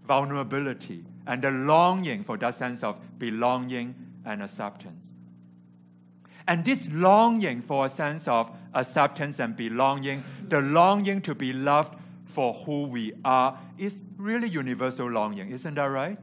vulnerability, 0.07 1.05
and 1.26 1.43
the 1.43 1.50
longing 1.50 2.25
for 2.25 2.37
that 2.38 2.55
sense 2.55 2.83
of 2.83 2.97
belonging 3.19 3.95
and 4.25 4.43
acceptance. 4.43 5.11
And 6.48 6.64
this 6.64 6.86
longing 6.92 7.62
for 7.62 7.86
a 7.86 7.88
sense 7.88 8.28
of 8.28 8.50
acceptance 8.72 9.40
and 9.40 9.56
belonging, 9.56 10.22
the 10.48 10.60
longing 10.60 11.20
to 11.22 11.34
be 11.34 11.52
loved 11.52 11.98
for 12.24 12.54
who 12.54 12.84
we 12.84 13.12
are, 13.24 13.58
is 13.78 14.00
really 14.16 14.48
universal 14.48 15.10
longing, 15.10 15.50
isn't 15.50 15.74
that 15.74 15.84
right? 15.84 16.18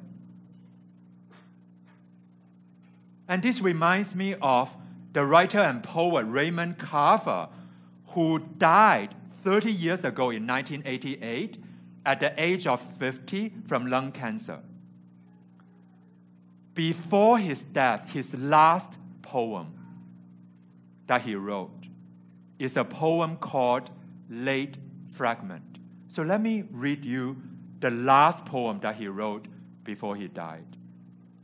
And 3.27 3.41
this 3.41 3.61
reminds 3.61 4.15
me 4.15 4.35
of 4.41 4.69
the 5.11 5.25
writer 5.25 5.59
and 5.59 5.83
poet 5.83 6.25
Raymond 6.25 6.77
Carver, 6.77 7.49
who 8.07 8.39
died 8.57 9.15
30 9.43 9.71
years 9.71 10.05
ago 10.05 10.29
in 10.29 10.47
1988 10.47 11.57
at 12.05 12.19
the 12.19 12.33
age 12.41 12.67
of 12.67 12.81
50 12.99 13.53
from 13.67 13.87
lung 13.87 14.11
cancer. 14.11 14.59
Before 16.73 17.37
his 17.37 17.61
death, 17.61 18.09
his 18.09 18.33
last 18.35 18.93
poem 19.21 19.73
that 21.07 21.21
he 21.21 21.35
wrote 21.35 21.87
is 22.59 22.77
a 22.77 22.83
poem 22.83 23.37
called 23.37 23.89
Late 24.29 24.77
Fragment. 25.11 25.77
So 26.07 26.23
let 26.23 26.41
me 26.41 26.63
read 26.71 27.03
you 27.03 27.37
the 27.79 27.91
last 27.91 28.45
poem 28.45 28.79
that 28.81 28.95
he 28.95 29.07
wrote 29.07 29.47
before 29.83 30.15
he 30.15 30.27
died. 30.27 30.77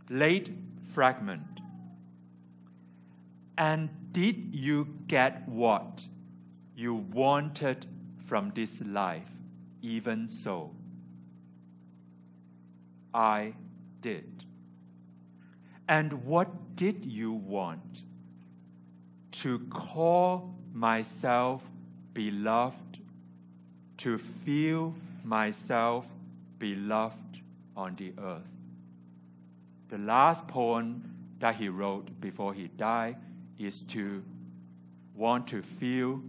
Late 0.10 0.51
Fragment. 0.94 1.44
And 3.58 3.89
did 4.13 4.56
you 4.56 4.88
get 5.08 5.48
what 5.48 6.01
you 6.75 6.94
wanted 6.94 7.86
from 8.25 8.51
this 8.56 8.82
life? 8.86 9.28
Even 9.82 10.28
so, 10.28 10.72
I 13.13 13.54
did. 14.01 14.46
And 15.88 16.25
what 16.25 16.75
did 16.75 17.06
you 17.06 17.34
want? 17.34 18.04
To 19.43 19.60
call 19.69 20.53
myself 20.74 21.63
beloved, 22.13 23.00
to 24.00 24.17
feel 24.17 24.93
myself 25.24 26.05
beloved 26.58 27.41
on 27.77 27.96
the 27.96 28.12
earth. 28.22 28.41
The 29.88 29.98
last 29.98 30.46
poem 30.50 31.03
that 31.39 31.55
he 31.55 31.69
wrote 31.69 32.10
before 32.19 32.53
he 32.53 32.67
died 32.67 33.15
is 33.58 33.84
to 33.84 34.22
want 35.15 35.48
to 35.48 35.62
feel, 35.62 36.22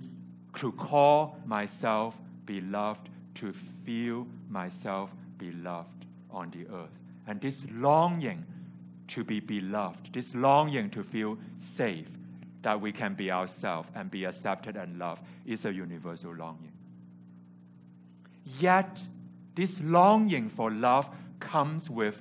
to 0.59 0.71
call 0.71 1.37
myself 1.47 2.15
beloved, 2.47 3.09
to 3.35 3.53
feel 3.85 4.25
myself 4.49 5.11
beloved 5.37 6.07
on 6.31 6.51
the 6.51 6.65
earth. 6.73 6.97
And 7.27 7.41
this 7.41 7.65
longing 7.73 8.45
to 9.09 9.25
be 9.25 9.41
beloved, 9.41 10.13
this 10.13 10.33
longing 10.33 10.91
to 10.91 11.03
feel 11.03 11.37
safe, 11.59 12.07
that 12.63 12.81
we 12.81 12.93
can 12.93 13.15
be 13.15 13.31
ourselves 13.31 13.89
and 13.95 14.11
be 14.11 14.25
accepted 14.25 14.77
and 14.77 14.99
loved 14.99 15.23
is 15.47 15.65
a 15.65 15.73
universal 15.73 16.35
longing. 16.35 16.73
Yet, 18.59 18.99
this 19.55 19.81
longing 19.81 20.49
for 20.49 20.71
love 20.71 21.09
comes 21.39 21.89
with 21.89 22.21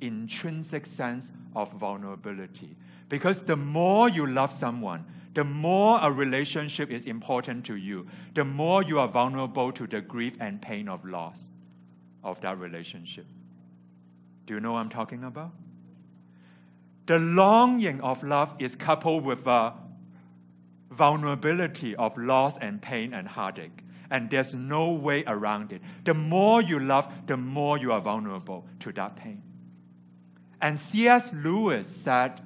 intrinsic 0.00 0.86
sense 0.86 1.32
of 1.54 1.72
vulnerability. 1.72 2.76
Because 3.08 3.42
the 3.42 3.56
more 3.56 4.08
you 4.08 4.26
love 4.26 4.52
someone, 4.52 5.04
the 5.34 5.44
more 5.44 5.98
a 6.02 6.10
relationship 6.10 6.90
is 6.90 7.06
important 7.06 7.64
to 7.66 7.76
you, 7.76 8.06
the 8.34 8.44
more 8.44 8.82
you 8.82 8.98
are 8.98 9.08
vulnerable 9.08 9.72
to 9.72 9.86
the 9.86 10.00
grief 10.00 10.36
and 10.40 10.60
pain 10.60 10.88
of 10.88 11.04
loss 11.04 11.50
of 12.24 12.40
that 12.40 12.58
relationship. 12.58 13.26
Do 14.46 14.54
you 14.54 14.60
know 14.60 14.72
what 14.72 14.80
I'm 14.80 14.88
talking 14.88 15.24
about? 15.24 15.52
The 17.06 17.18
longing 17.18 18.00
of 18.00 18.22
love 18.22 18.54
is 18.58 18.76
coupled 18.76 19.24
with 19.24 19.46
a 19.46 19.72
vulnerability 20.90 21.94
of 21.96 22.16
loss 22.18 22.58
and 22.58 22.80
pain 22.82 23.14
and 23.14 23.26
heartache. 23.26 23.84
And 24.10 24.28
there's 24.28 24.54
no 24.54 24.90
way 24.90 25.22
around 25.26 25.72
it. 25.72 25.82
The 26.04 26.14
more 26.14 26.60
you 26.60 26.80
love, 26.80 27.08
the 27.26 27.36
more 27.36 27.78
you 27.78 27.92
are 27.92 28.00
vulnerable 28.00 28.66
to 28.80 28.92
that 28.92 29.16
pain. 29.16 29.42
And 30.60 30.78
C.S. 30.78 31.30
Lewis 31.32 31.86
said, 31.86 32.40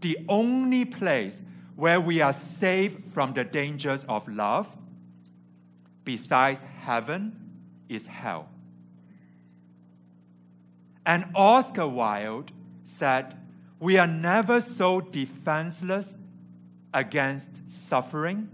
the 0.00 0.18
only 0.28 0.84
place 0.84 1.42
where 1.76 2.00
we 2.00 2.20
are 2.20 2.32
safe 2.32 2.96
from 3.12 3.34
the 3.34 3.44
dangers 3.44 4.04
of 4.08 4.26
love, 4.28 4.68
besides 6.04 6.64
heaven, 6.80 7.36
is 7.88 8.06
hell. 8.06 8.48
And 11.04 11.26
Oscar 11.34 11.86
Wilde 11.86 12.52
said, 12.84 13.36
We 13.80 13.96
are 13.96 14.06
never 14.06 14.60
so 14.60 15.00
defenseless 15.00 16.14
against 16.98 17.50
suffering 17.68 18.48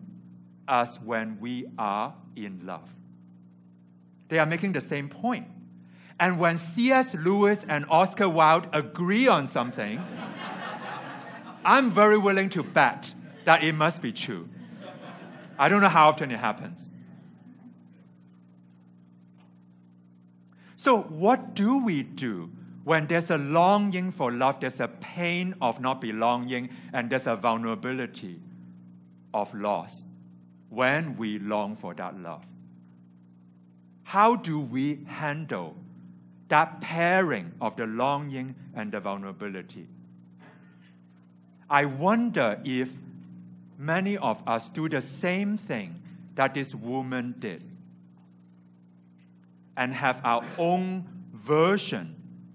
as 0.68 1.00
when 1.00 1.40
we 1.40 1.66
are 1.78 2.14
in 2.36 2.60
love. 2.66 2.88
They 4.28 4.38
are 4.38 4.44
making 4.44 4.72
the 4.74 4.82
same 4.82 5.08
point. 5.08 5.48
And 6.20 6.38
when 6.38 6.58
C.S. 6.58 7.14
Lewis 7.14 7.60
and 7.66 7.86
Oscar 7.88 8.28
Wilde 8.28 8.68
agree 8.72 9.28
on 9.28 9.46
something, 9.46 9.98
I'm 11.64 11.90
very 11.90 12.18
willing 12.18 12.50
to 12.50 12.62
bet 12.62 13.10
that 13.46 13.64
it 13.64 13.72
must 13.72 14.02
be 14.02 14.12
true. 14.12 14.48
I 15.58 15.68
don't 15.68 15.80
know 15.80 15.88
how 15.88 16.10
often 16.10 16.30
it 16.30 16.38
happens. 16.38 16.90
So, 20.76 21.00
what 21.00 21.54
do 21.54 21.78
we 21.78 22.02
do 22.02 22.50
when 22.84 23.06
there's 23.06 23.30
a 23.30 23.38
longing 23.38 24.12
for 24.12 24.30
love, 24.30 24.60
there's 24.60 24.80
a 24.80 24.88
pain 24.88 25.54
of 25.60 25.80
not 25.80 26.00
belonging, 26.00 26.70
and 26.92 27.10
there's 27.10 27.26
a 27.26 27.34
vulnerability 27.34 28.38
of 29.32 29.52
loss 29.54 30.04
when 30.70 31.16
we 31.16 31.38
long 31.38 31.76
for 31.76 31.94
that 31.94 32.18
love? 32.20 32.44
How 34.02 34.36
do 34.36 34.60
we 34.60 35.04
handle 35.06 35.76
that 36.48 36.80
pairing 36.80 37.52
of 37.60 37.76
the 37.76 37.86
longing 37.86 38.54
and 38.74 38.92
the 38.92 39.00
vulnerability? 39.00 39.88
I 41.70 41.86
wonder 41.86 42.60
if 42.64 42.90
many 43.78 44.16
of 44.18 44.42
us 44.46 44.68
do 44.68 44.88
the 44.88 45.00
same 45.00 45.56
thing 45.56 46.00
that 46.34 46.54
this 46.54 46.74
woman 46.74 47.34
did 47.38 47.64
and 49.76 49.94
have 49.94 50.20
our 50.22 50.44
own 50.58 51.04
version 51.32 52.14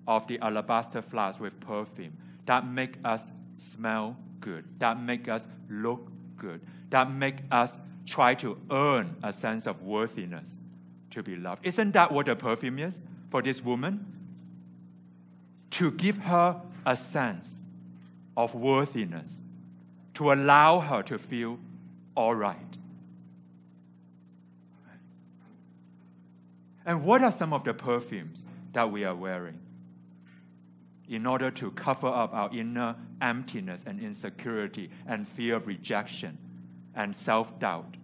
of 0.09 0.25
the 0.27 0.39
alabaster 0.39 1.03
flask 1.03 1.39
with 1.39 1.57
perfume 1.59 2.11
that 2.47 2.67
make 2.67 2.95
us 3.05 3.29
smell 3.53 4.17
good, 4.41 4.65
that 4.79 4.99
make 4.99 5.29
us 5.29 5.47
look 5.69 6.11
good, 6.35 6.59
that 6.89 7.11
make 7.11 7.35
us 7.51 7.79
try 8.07 8.33
to 8.33 8.57
earn 8.71 9.15
a 9.21 9.31
sense 9.31 9.67
of 9.67 9.83
worthiness 9.83 10.59
to 11.11 11.21
be 11.21 11.35
loved. 11.35 11.63
Isn't 11.63 11.91
that 11.91 12.11
what 12.11 12.27
a 12.27 12.35
perfume 12.35 12.79
is 12.79 13.03
for 13.29 13.43
this 13.43 13.63
woman? 13.63 14.03
To 15.71 15.91
give 15.91 16.17
her 16.17 16.59
a 16.87 16.97
sense 16.97 17.55
of 18.35 18.55
worthiness, 18.55 19.41
to 20.15 20.31
allow 20.31 20.79
her 20.79 21.03
to 21.03 21.19
feel 21.19 21.59
all 22.15 22.33
right. 22.33 22.57
And 26.83 27.03
what 27.03 27.21
are 27.21 27.31
some 27.31 27.53
of 27.53 27.63
the 27.63 27.75
perfumes 27.75 28.43
that 28.73 28.91
we 28.91 29.03
are 29.03 29.13
wearing? 29.13 29.59
In 31.09 31.25
order 31.25 31.49
to 31.51 31.71
cover 31.71 32.07
up 32.07 32.33
our 32.33 32.49
inner 32.53 32.95
emptiness 33.19 33.83
and 33.87 33.99
insecurity 33.99 34.91
and 35.07 35.27
fear 35.27 35.55
of 35.55 35.65
rejection 35.65 36.37
and 36.95 37.15
self 37.15 37.57
doubt 37.59 37.97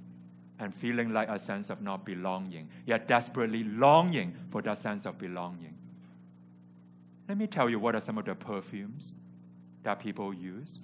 and 0.59 0.73
feeling 0.73 1.13
like 1.13 1.29
a 1.29 1.37
sense 1.37 1.69
of 1.69 1.81
not 1.81 2.05
belonging, 2.05 2.67
yet 2.85 3.07
desperately 3.07 3.63
longing 3.63 4.35
for 4.49 4.61
that 4.63 4.79
sense 4.79 5.05
of 5.05 5.17
belonging. 5.17 5.75
Let 7.27 7.37
me 7.37 7.47
tell 7.47 7.69
you 7.69 7.79
what 7.79 7.95
are 7.95 7.99
some 7.99 8.17
of 8.17 8.25
the 8.25 8.35
perfumes 8.35 9.13
that 9.83 9.99
people 9.99 10.33
use. 10.33 10.81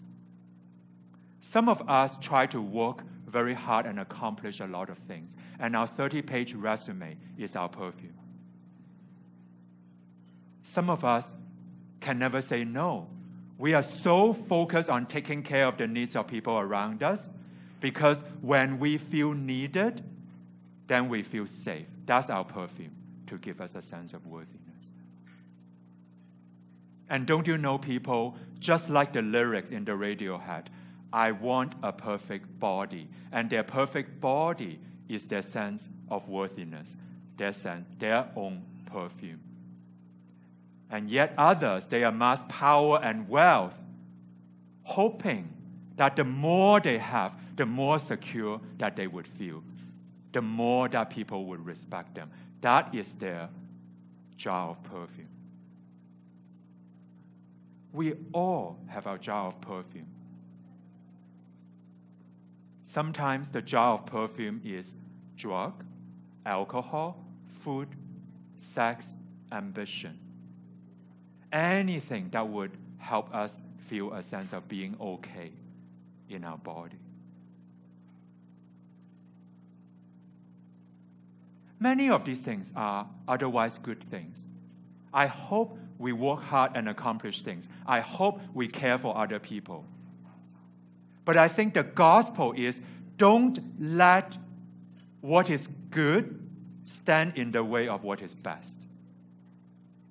Some 1.42 1.70
of 1.70 1.88
us 1.90 2.16
try 2.22 2.46
to 2.48 2.62
work 2.62 3.04
very 3.28 3.54
hard 3.54 3.86
and 3.86 4.00
accomplish 4.00 4.60
a 4.60 4.68
lot 4.68 4.90
of 4.90 4.98
things. 5.00 5.36
And 5.60 5.76
our 5.76 5.88
30 5.88 6.22
page 6.22 6.54
resume 6.54 7.18
is 7.38 7.56
our 7.56 7.70
perfume. 7.70 8.14
Some 10.64 10.90
of 10.90 11.04
us 11.04 11.36
can 12.02 12.20
never 12.20 12.42
say 12.42 12.64
no. 12.64 13.08
We 13.58 13.74
are 13.74 13.84
so 13.84 14.34
focused 14.34 14.90
on 14.90 15.06
taking 15.06 15.44
care 15.44 15.68
of 15.68 15.78
the 15.78 15.88
needs 15.88 16.16
of 16.16 16.28
people 16.28 16.58
around 16.58 17.04
us 17.04 17.30
because 17.80 18.24
when 18.42 18.80
we 18.80 18.98
feel 18.98 19.34
needed, 19.34 20.04
then 20.88 21.08
we 21.08 21.24
feel 21.24 21.46
safe. 21.48 21.86
That's 22.06 22.30
our 22.30 22.44
perfume 22.44 22.92
to 23.28 23.38
give 23.38 23.62
us 23.62 23.76
a 23.76 23.82
sense 23.82 24.14
of 24.14 24.26
worthiness. 24.26 24.60
And 27.10 27.28
don't 27.28 27.46
you 27.46 27.58
know, 27.58 27.78
people, 27.78 28.36
just 28.60 28.90
like 28.90 29.14
the 29.14 29.22
lyrics 29.22 29.70
in 29.70 29.86
the 29.86 29.92
Radiohead, 29.92 30.68
I 31.14 31.32
want 31.32 31.74
a 31.84 31.92
perfect 31.92 32.60
body. 32.60 33.10
And 33.32 33.50
their 33.50 33.64
perfect 33.64 34.20
body 34.22 34.80
is 35.10 35.26
their 35.26 35.42
sense 35.42 35.90
of 36.10 36.28
worthiness, 36.28 36.96
their 37.38 37.52
sense, 37.52 37.86
their 38.00 38.28
own 38.36 38.64
perfume. 38.86 39.42
And 40.92 41.10
yet 41.10 41.34
others, 41.38 41.88
they 41.88 42.04
amass 42.04 42.44
power 42.50 43.00
and 43.02 43.28
wealth, 43.30 43.74
hoping 44.84 45.50
that 45.96 46.18
the 46.18 46.26
more 46.26 46.82
they 46.82 46.98
have, 46.98 47.34
the 47.56 47.66
more 47.66 47.98
secure 47.98 48.60
that 48.78 48.98
they 48.98 49.08
would 49.08 49.28
feel, 49.28 49.64
the 50.34 50.42
more 50.42 50.90
that 50.90 51.10
people 51.10 51.46
would 51.46 51.66
respect 51.66 52.14
them. 52.14 52.30
That 52.60 52.94
is 52.94 53.14
their 53.14 53.50
jar 54.36 54.72
of 54.72 54.84
perfume. 54.84 55.30
We 57.94 58.14
all 58.34 58.78
have 58.88 59.08
our 59.08 59.18
jar 59.18 59.48
of 59.48 59.62
perfume. 59.62 60.08
Sometimes 62.84 63.48
the 63.48 63.62
jar 63.62 63.94
of 63.94 64.06
perfume 64.06 64.60
is 64.66 64.98
drug, 65.38 65.86
alcohol, 66.46 67.24
food, 67.64 67.88
sex, 68.58 69.16
ambition. 69.52 70.18
Anything 71.52 72.30
that 72.32 72.48
would 72.48 72.72
help 72.98 73.34
us 73.34 73.62
feel 73.88 74.14
a 74.14 74.24
sense 74.24 74.54
of 74.54 74.68
being 74.68 74.96
okay 75.00 75.52
in 76.30 76.44
our 76.44 76.58
body. 76.58 76.98
Many 81.80 82.10
of 82.10 82.24
these 82.26 82.40
things 82.40 82.72
are 82.76 83.08
otherwise 83.28 83.80
good 83.80 84.04
things. 84.10 84.46
I 85.14 85.26
hope 85.26 85.78
we 85.98 86.14
work 86.14 86.42
hard 86.42 86.72
and 86.76 86.88
accomplish 86.88 87.42
things. 87.42 87.68
I 87.86 88.00
hope 88.00 88.40
we 88.54 88.68
care 88.68 88.98
for 88.98 89.18
other 89.18 89.40
people. 89.40 89.86
But 91.26 91.38
I 91.38 91.48
think 91.48 91.74
the 91.74 91.84
gospel 91.84 92.54
is 92.54 92.80
don't 93.18 93.60
let 93.80 94.38
what 95.22 95.50
is 95.50 95.68
good 95.90 96.40
stand 96.84 97.38
in 97.38 97.52
the 97.52 97.64
way 97.64 97.88
of 97.88 98.04
what 98.04 98.22
is 98.22 98.34
best. 98.34 98.81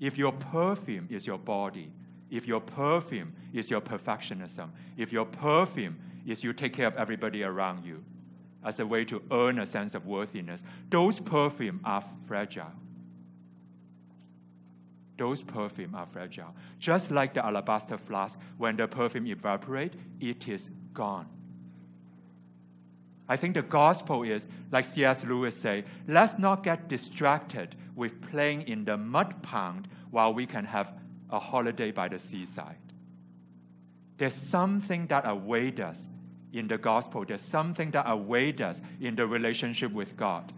If 0.00 0.16
your 0.16 0.32
perfume 0.32 1.06
is 1.10 1.26
your 1.26 1.38
body, 1.38 1.92
if 2.30 2.46
your 2.46 2.60
perfume 2.60 3.34
is 3.52 3.70
your 3.70 3.80
perfectionism, 3.80 4.70
if 4.96 5.12
your 5.12 5.26
perfume 5.26 5.98
is 6.26 6.42
you 6.42 6.52
take 6.52 6.72
care 6.72 6.86
of 6.86 6.96
everybody 6.96 7.42
around 7.42 7.84
you 7.84 8.02
as 8.64 8.78
a 8.78 8.86
way 8.86 9.04
to 9.04 9.22
earn 9.30 9.58
a 9.58 9.66
sense 9.66 9.94
of 9.94 10.06
worthiness, 10.06 10.62
those 10.88 11.18
perfume 11.20 11.80
are 11.84 12.04
fragile. 12.26 12.72
Those 15.18 15.42
perfume 15.42 15.94
are 15.94 16.06
fragile. 16.06 16.54
Just 16.78 17.10
like 17.10 17.34
the 17.34 17.44
alabaster 17.44 17.98
flask, 17.98 18.38
when 18.56 18.76
the 18.76 18.88
perfume 18.88 19.26
evaporates, 19.26 19.96
it 20.18 20.48
is 20.48 20.70
gone. 20.94 21.26
I 23.28 23.36
think 23.36 23.54
the 23.54 23.62
gospel 23.62 24.22
is, 24.22 24.48
like 24.72 24.84
C.S. 24.86 25.22
Lewis 25.24 25.54
say, 25.54 25.84
let's 26.08 26.38
not 26.38 26.64
get 26.64 26.88
distracted 26.88 27.76
with 28.00 28.22
playing 28.30 28.62
in 28.62 28.86
the 28.86 28.96
mud 28.96 29.42
pond 29.42 29.86
while 30.10 30.32
we 30.32 30.46
can 30.46 30.64
have 30.64 30.90
a 31.28 31.38
holiday 31.38 31.90
by 31.90 32.08
the 32.08 32.18
seaside. 32.18 32.78
There's 34.16 34.32
something 34.32 35.06
that 35.08 35.28
awaits 35.28 35.80
us 35.80 36.08
in 36.54 36.66
the 36.66 36.78
gospel. 36.78 37.26
There's 37.26 37.42
something 37.42 37.90
that 37.90 38.06
awaits 38.08 38.62
us 38.62 38.80
in 39.02 39.16
the 39.16 39.26
relationship 39.26 39.92
with 39.92 40.16
God 40.16 40.50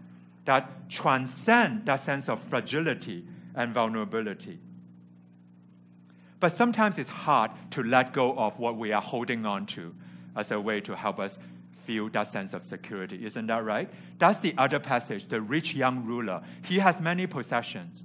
that 0.45 0.89
transcend 0.89 1.85
that 1.85 1.99
sense 1.99 2.29
of 2.29 2.41
fragility 2.43 3.25
and 3.55 3.73
vulnerability. 3.73 4.57
But 6.39 6.53
sometimes 6.53 6.97
it's 6.97 7.09
hard 7.09 7.51
to 7.71 7.83
let 7.83 8.13
go 8.13 8.37
of 8.37 8.57
what 8.57 8.77
we 8.77 8.93
are 8.93 9.01
holding 9.01 9.45
on 9.45 9.65
to 9.67 9.93
as 10.37 10.51
a 10.51 10.59
way 10.61 10.79
to 10.79 10.95
help 10.95 11.19
us 11.19 11.37
feel 11.85 12.09
that 12.09 12.31
sense 12.31 12.53
of 12.53 12.63
security. 12.63 13.25
Isn't 13.25 13.47
that 13.47 13.63
right? 13.63 13.89
That's 14.19 14.39
the 14.39 14.53
other 14.57 14.79
passage, 14.79 15.27
the 15.27 15.41
rich 15.41 15.73
young 15.73 16.05
ruler. 16.05 16.41
He 16.63 16.79
has 16.79 16.99
many 16.99 17.27
possessions. 17.27 18.03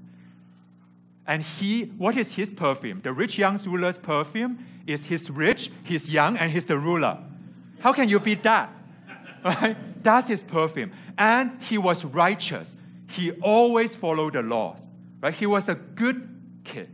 And 1.26 1.42
he, 1.42 1.84
what 1.98 2.16
is 2.16 2.32
his 2.32 2.52
perfume? 2.52 3.00
The 3.02 3.12
rich 3.12 3.38
young 3.38 3.58
ruler's 3.64 3.98
perfume 3.98 4.64
is 4.86 5.04
he's 5.04 5.28
rich, 5.30 5.70
he's 5.84 6.08
young, 6.08 6.38
and 6.38 6.50
he's 6.50 6.64
the 6.64 6.78
ruler. 6.78 7.18
How 7.80 7.92
can 7.92 8.08
you 8.08 8.18
beat 8.18 8.42
that? 8.42 8.72
Right? 9.44 9.76
That's 10.02 10.26
his 10.26 10.42
perfume. 10.42 10.90
And 11.16 11.60
he 11.60 11.78
was 11.78 12.04
righteous. 12.04 12.74
He 13.08 13.30
always 13.32 13.94
followed 13.94 14.32
the 14.32 14.42
laws. 14.42 14.88
Right? 15.20 15.32
He 15.32 15.46
was 15.46 15.68
a 15.68 15.76
good 15.76 16.28
kid. 16.64 16.90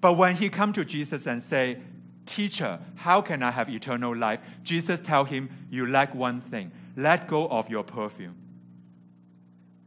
But 0.00 0.14
when 0.14 0.36
he 0.36 0.48
come 0.48 0.72
to 0.72 0.84
Jesus 0.84 1.26
and 1.26 1.42
say, 1.42 1.78
Teacher, 2.26 2.78
how 2.96 3.22
can 3.22 3.42
I 3.42 3.50
have 3.50 3.68
eternal 3.70 4.14
life? 4.14 4.40
Jesus 4.62 5.00
tell 5.00 5.24
him, 5.24 5.48
You 5.70 5.86
lack 5.86 6.14
one 6.14 6.40
thing. 6.40 6.70
Let 6.96 7.28
go 7.28 7.48
of 7.48 7.70
your 7.70 7.84
perfume. 7.84 8.36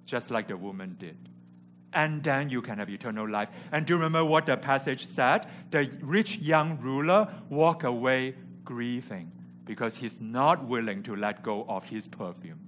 just 0.06 0.32
like 0.32 0.48
the 0.48 0.58
woman 0.58 0.96
did. 1.00 1.18
And 1.94 2.24
then 2.24 2.50
you 2.50 2.62
can 2.62 2.80
have 2.80 2.90
eternal 2.90 3.30
life. 3.30 3.50
And 3.72 3.86
do 3.86 3.94
you 3.94 3.98
remember 3.98 4.26
what 4.26 4.46
the 4.48 4.58
passage 4.58 5.06
said? 5.06 5.48
The 5.70 5.90
rich 6.02 6.38
young 6.38 6.80
ruler 6.82 7.28
walked 7.50 7.84
away 7.84 8.34
grieving 8.66 9.32
because 9.66 9.96
he's 9.96 10.20
not 10.20 10.66
willing 10.66 11.04
to 11.04 11.16
let 11.16 11.44
go 11.44 11.66
of 11.70 11.84
his 11.84 12.08
perfume. 12.08 12.60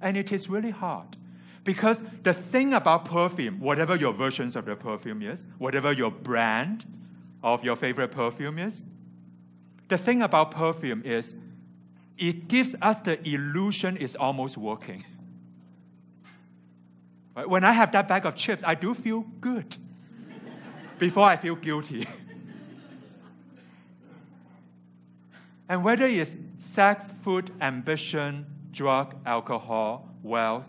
And 0.00 0.16
it 0.16 0.30
is 0.30 0.48
really 0.48 0.70
hard. 0.70 1.16
Because 1.64 2.02
the 2.22 2.32
thing 2.32 2.74
about 2.74 3.06
perfume, 3.06 3.58
whatever 3.58 3.96
your 3.96 4.12
versions 4.12 4.54
of 4.54 4.66
the 4.66 4.76
perfume 4.76 5.22
is, 5.22 5.46
whatever 5.58 5.92
your 5.92 6.12
brand 6.12 6.84
of 7.46 7.62
your 7.62 7.76
favorite 7.76 8.08
perfume 8.08 8.58
is, 8.58 8.82
the 9.88 9.96
thing 9.96 10.20
about 10.20 10.50
perfume 10.50 11.00
is 11.04 11.36
it 12.18 12.48
gives 12.48 12.74
us 12.82 12.98
the 12.98 13.24
illusion 13.26 13.96
it's 14.00 14.16
almost 14.16 14.58
working. 14.58 15.04
Right? 17.36 17.48
When 17.48 17.62
I 17.62 17.70
have 17.70 17.92
that 17.92 18.08
bag 18.08 18.26
of 18.26 18.34
chips, 18.34 18.64
I 18.66 18.74
do 18.74 18.94
feel 18.94 19.24
good 19.40 19.76
before 20.98 21.24
I 21.24 21.36
feel 21.36 21.54
guilty. 21.54 22.08
and 25.68 25.84
whether 25.84 26.06
it's 26.06 26.36
sex, 26.58 27.04
food, 27.22 27.52
ambition, 27.60 28.44
drug, 28.72 29.14
alcohol, 29.24 30.08
wealth, 30.24 30.66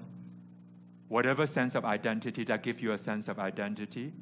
whatever 1.07 1.47
sense 1.47 1.73
of 1.73 1.85
identity 1.85 2.43
that 2.43 2.61
gives 2.61 2.83
you 2.83 2.91
a 2.91 2.99
sense 2.99 3.27
of 3.27 3.39
identity. 3.39 4.13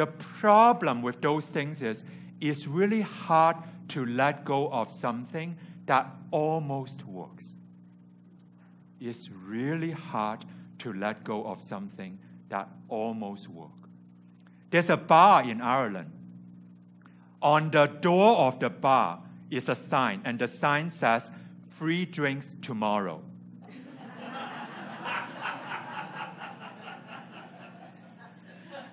The 0.00 0.06
problem 0.06 1.02
with 1.02 1.20
those 1.20 1.44
things 1.44 1.82
is 1.82 2.04
it's 2.40 2.66
really 2.66 3.02
hard 3.02 3.56
to 3.88 4.06
let 4.06 4.46
go 4.46 4.72
of 4.72 4.90
something 4.90 5.58
that 5.84 6.10
almost 6.30 7.04
works. 7.04 7.44
It's 8.98 9.28
really 9.28 9.90
hard 9.90 10.46
to 10.78 10.94
let 10.94 11.22
go 11.22 11.44
of 11.44 11.60
something 11.60 12.18
that 12.48 12.70
almost 12.88 13.50
works. 13.50 13.90
There's 14.70 14.88
a 14.88 14.96
bar 14.96 15.42
in 15.42 15.60
Ireland. 15.60 16.10
On 17.42 17.70
the 17.70 17.84
door 17.84 18.38
of 18.38 18.58
the 18.58 18.70
bar 18.70 19.20
is 19.50 19.68
a 19.68 19.74
sign, 19.74 20.22
and 20.24 20.38
the 20.38 20.48
sign 20.48 20.88
says, 20.88 21.28
Free 21.76 22.06
drinks 22.06 22.54
tomorrow. 22.62 23.20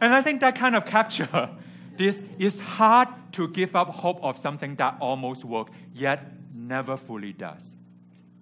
And 0.02 0.14
I 0.14 0.22
think 0.22 0.42
that 0.42 0.56
kind 0.56 0.76
of 0.76 0.86
capture 0.86 1.50
this 1.98 2.22
is 2.38 2.60
hard 2.60 3.08
to 3.34 3.48
give 3.50 3.76
up 3.76 3.90
hope 3.90 4.24
of 4.24 4.38
something 4.38 4.76
that 4.76 4.98
almost 5.00 5.44
works, 5.44 5.72
yet 5.94 6.32
never 6.54 6.98
fully 6.98 7.34
does. 7.34 7.76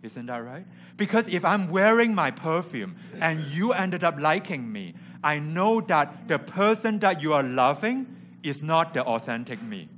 Isn't 0.03 0.27
that 0.27 0.37
right? 0.37 0.65
Because 0.97 1.27
if 1.27 1.43
I'm 1.43 1.69
wearing 1.69 2.13
my 2.13 2.29
perfume 2.31 2.95
and 3.19 3.43
you 3.45 3.73
ended 3.73 4.03
up 4.03 4.19
liking 4.19 4.71
me, 4.71 4.93
I 5.23 5.39
know 5.39 5.81
that 5.81 6.27
the 6.27 6.37
person 6.37 6.99
that 6.99 7.21
you 7.21 7.33
are 7.33 7.43
loving 7.43 8.05
is 8.43 8.61
not 8.61 8.93
the 8.93 9.03
authentic 9.03 9.61
me. 9.63 9.89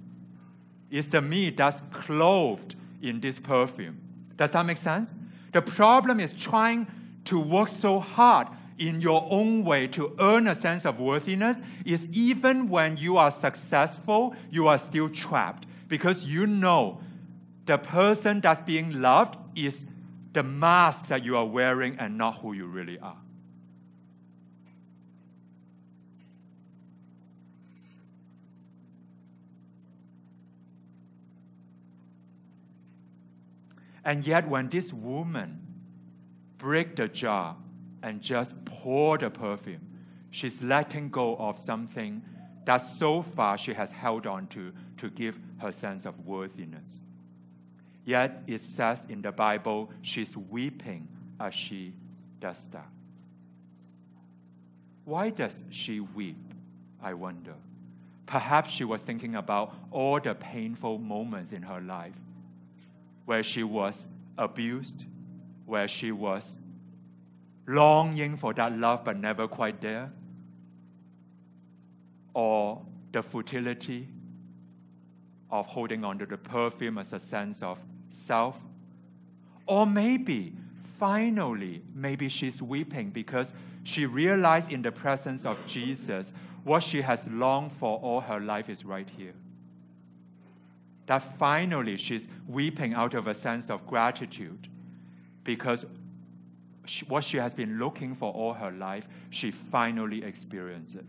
It's 0.90 1.08
the 1.08 1.22
me 1.22 1.50
that's 1.50 1.82
clothed 1.92 2.76
in 3.02 3.20
this 3.20 3.38
perfume. 3.38 4.00
Does 4.38 4.52
that 4.52 4.66
make 4.66 4.78
sense? 4.78 5.12
The 5.52 5.62
problem 5.62 6.20
is 6.20 6.32
trying 6.32 6.88
to 7.26 7.40
work 7.40 7.68
so 7.68 8.00
hard 8.00 8.48
in 8.78 9.02
your 9.02 9.28
own 9.30 9.64
way 9.64 9.88
to 9.88 10.16
earn 10.20 10.48
a 10.48 10.56
sense 10.56 10.86
of 10.86 11.00
worthiness 11.00 11.58
is 11.86 12.06
even 12.12 12.70
when 12.70 12.98
you 12.98 13.18
are 13.18 13.32
successful, 13.32 14.36
you 14.52 14.68
are 14.68 14.78
still 14.78 15.10
trapped 15.10 15.66
because 15.88 16.24
you 16.24 16.46
know 16.46 17.00
the 17.66 17.78
person 17.78 18.40
that's 18.42 18.62
being 18.62 19.02
loved 19.02 19.38
is 19.56 19.86
the 20.34 20.44
mask 20.44 21.08
that 21.08 21.24
you 21.24 21.36
are 21.36 21.46
wearing 21.46 21.98
and 22.00 22.18
not 22.18 22.38
who 22.38 22.54
you 22.54 22.66
really 22.68 23.00
are. 23.00 23.18
And 34.06 34.26
yet, 34.26 34.48
when 34.48 34.70
this 34.70 34.94
woman 34.94 35.60
break 36.58 36.96
the 36.96 37.10
jar 37.10 37.58
and 38.04 38.22
just 38.22 38.54
pour 38.66 39.18
the 39.18 39.30
perfume. 39.30 39.82
She's 40.32 40.62
letting 40.62 41.10
go 41.10 41.36
of 41.38 41.60
something 41.60 42.22
that 42.66 42.78
so 42.78 43.22
far 43.22 43.58
she 43.58 43.74
has 43.74 43.92
held 43.92 44.28
on 44.28 44.48
to 44.48 44.74
to 44.98 45.10
give 45.10 45.40
her 45.60 45.72
sense 45.72 46.06
of 46.06 46.26
worthiness. 46.26 47.02
Yet 48.06 48.44
it 48.48 48.62
says 48.62 49.06
in 49.10 49.22
the 49.22 49.32
Bible, 49.32 49.90
she's 50.02 50.36
weeping 50.36 51.08
as 51.40 51.54
she 51.54 51.94
does 52.40 52.68
that. 52.72 52.88
Why 55.06 55.30
does 55.30 55.64
she 55.70 56.00
weep? 56.00 56.38
I 57.02 57.14
wonder. 57.14 57.54
Perhaps 58.26 58.72
she 58.72 58.84
was 58.84 59.02
thinking 59.02 59.36
about 59.36 59.74
all 59.92 60.20
the 60.20 60.36
painful 60.36 60.98
moments 60.98 61.54
in 61.54 61.62
her 61.62 61.80
life 61.80 62.16
where 63.26 63.44
she 63.44 63.64
was 63.64 64.06
abused, 64.38 65.06
where 65.66 65.88
she 65.88 66.12
was 66.12 66.58
longing 67.68 68.38
for 68.38 68.54
that 68.54 68.78
love 68.78 69.04
but 69.04 69.18
never 69.18 69.48
quite 69.48 69.82
there, 69.82 70.12
or 72.34 72.82
the 73.12 73.22
futility 73.22 74.08
of 75.50 75.66
holding 75.66 76.04
on 76.04 76.18
to 76.20 76.26
the 76.26 76.38
perfume 76.38 76.98
as 76.98 77.14
a 77.14 77.20
sense 77.20 77.62
of 77.62 77.80
self, 78.10 78.58
or 79.66 79.86
maybe 79.86 80.54
finally, 81.00 81.82
maybe 81.94 82.30
she's 82.30 82.62
weeping 82.62 83.10
because 83.10 83.54
she 83.84 84.06
realized 84.06 84.72
in 84.72 84.82
the 84.82 84.92
presence 84.92 85.46
of 85.46 85.58
Jesus 85.68 86.34
what 86.64 86.84
she 86.84 87.02
has 87.02 87.28
longed 87.28 87.72
for 87.80 87.98
all 88.00 88.20
her 88.20 88.40
life 88.40 88.70
is 88.70 88.84
right 88.84 89.10
here. 89.10 89.34
That 91.06 91.38
finally 91.38 91.96
she's 91.96 92.28
weeping 92.48 92.94
out 92.94 93.14
of 93.14 93.28
a 93.28 93.34
sense 93.34 93.70
of 93.70 93.88
gratitude 93.88 94.68
because 95.46 95.86
she, 96.90 97.06
what 97.06 97.24
she 97.24 97.38
has 97.38 97.54
been 97.54 97.80
looking 97.80 98.16
for 98.16 98.32
all 98.34 98.54
her 98.54 98.72
life, 98.72 99.08
she 99.30 99.52
finally 99.52 100.24
experienced 100.24 100.96
it. 100.96 101.06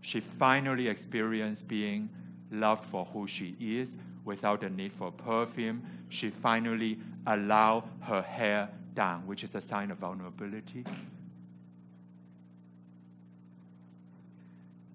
She 0.00 0.20
finally 0.20 0.88
experienced 0.88 1.66
being 1.66 2.08
loved 2.50 2.84
for 2.90 3.04
who 3.06 3.26
she 3.26 3.56
is 3.58 3.96
without 4.24 4.60
the 4.60 4.70
need 4.70 4.92
for 4.92 5.10
perfume. 5.10 5.82
She 6.08 6.30
finally 6.30 6.98
allowed 7.26 7.84
her 8.00 8.22
hair 8.22 8.68
down, 8.94 9.26
which 9.26 9.44
is 9.44 9.54
a 9.54 9.60
sign 9.60 9.90
of 9.90 9.98
vulnerability. 9.98 10.84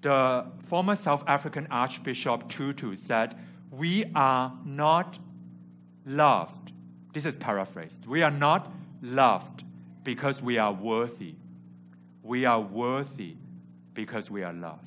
The 0.01 0.45
former 0.67 0.95
South 0.95 1.23
African 1.27 1.67
Archbishop 1.69 2.47
Tutu 2.47 2.95
said, 2.95 3.35
We 3.71 4.05
are 4.15 4.53
not 4.63 5.17
loved. 6.05 6.71
This 7.13 7.25
is 7.25 7.35
paraphrased. 7.35 8.05
We 8.05 8.21
are 8.21 8.31
not 8.31 8.71
loved 9.01 9.63
because 10.03 10.41
we 10.41 10.57
are 10.57 10.73
worthy. 10.73 11.35
We 12.23 12.45
are 12.45 12.62
worthy 12.62 13.35
because 13.93 14.29
we 14.29 14.43
are 14.43 14.53
loved. 14.53 14.85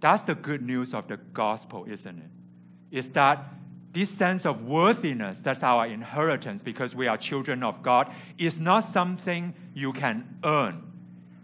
That's 0.00 0.22
the 0.22 0.34
good 0.34 0.62
news 0.62 0.94
of 0.94 1.08
the 1.08 1.18
gospel, 1.18 1.86
isn't 1.88 2.18
it? 2.18 2.96
Is 2.96 3.10
that 3.12 3.44
this 3.92 4.08
sense 4.08 4.46
of 4.46 4.64
worthiness, 4.64 5.40
that's 5.40 5.62
our 5.62 5.86
inheritance 5.86 6.62
because 6.62 6.94
we 6.94 7.08
are 7.08 7.16
children 7.16 7.62
of 7.62 7.82
God, 7.82 8.12
is 8.38 8.58
not 8.58 8.80
something 8.84 9.52
you 9.74 9.92
can 9.92 10.38
earn, 10.44 10.82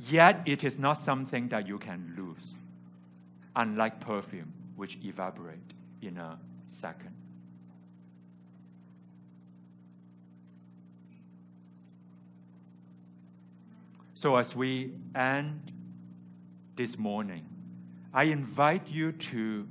yet 0.09 0.43
it 0.47 0.63
is 0.63 0.79
not 0.79 0.95
something 0.95 1.49
that 1.49 1.67
you 1.67 1.79
can 1.79 2.15
lose, 2.17 2.55
unlike 3.57 4.01
perfume, 4.01 4.53
which 4.77 4.97
evaporate 5.03 5.59
in 6.03 6.17
a 6.19 6.39
second. 6.69 7.16
So, 14.17 14.37
as 14.37 14.57
we 14.57 14.95
end 15.15 15.73
this 16.75 16.97
morning, 16.97 17.45
I 18.15 18.25
invite 18.25 18.89
you 18.89 19.13
to 19.13 19.69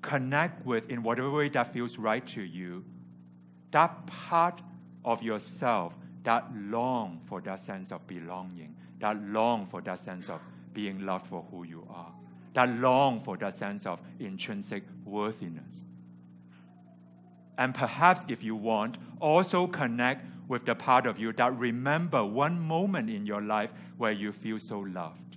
connect 0.00 0.64
with, 0.64 0.88
in 0.88 1.02
whatever 1.02 1.28
way 1.28 1.48
that 1.48 1.72
feels 1.72 1.98
right 1.98 2.24
to 2.28 2.40
you, 2.40 2.84
that 3.72 4.06
part 4.06 4.62
of 5.04 5.24
yourself 5.24 5.92
that 6.22 6.46
long 6.54 7.20
for 7.26 7.40
that 7.40 7.58
sense 7.58 7.90
of 7.90 8.06
belonging, 8.06 8.76
that 9.00 9.20
long 9.20 9.66
for 9.66 9.80
that 9.80 9.98
sense 9.98 10.28
of 10.28 10.40
being 10.72 11.04
loved 11.04 11.26
for 11.26 11.44
who 11.50 11.64
you 11.64 11.84
are, 11.90 12.12
that 12.54 12.68
long 12.68 13.20
for 13.24 13.36
that 13.38 13.54
sense 13.54 13.86
of 13.86 13.98
intrinsic 14.20 14.84
worthiness. 15.04 15.84
And 17.58 17.74
perhaps, 17.74 18.20
if 18.28 18.44
you 18.44 18.54
want, 18.54 18.98
also 19.20 19.66
connect 19.66 20.24
with 20.50 20.66
the 20.66 20.74
part 20.74 21.06
of 21.06 21.16
you 21.16 21.32
that 21.32 21.56
remember 21.56 22.24
one 22.24 22.58
moment 22.58 23.08
in 23.08 23.24
your 23.24 23.40
life 23.40 23.70
where 23.98 24.10
you 24.10 24.32
feel 24.32 24.58
so 24.58 24.80
loved. 24.80 25.36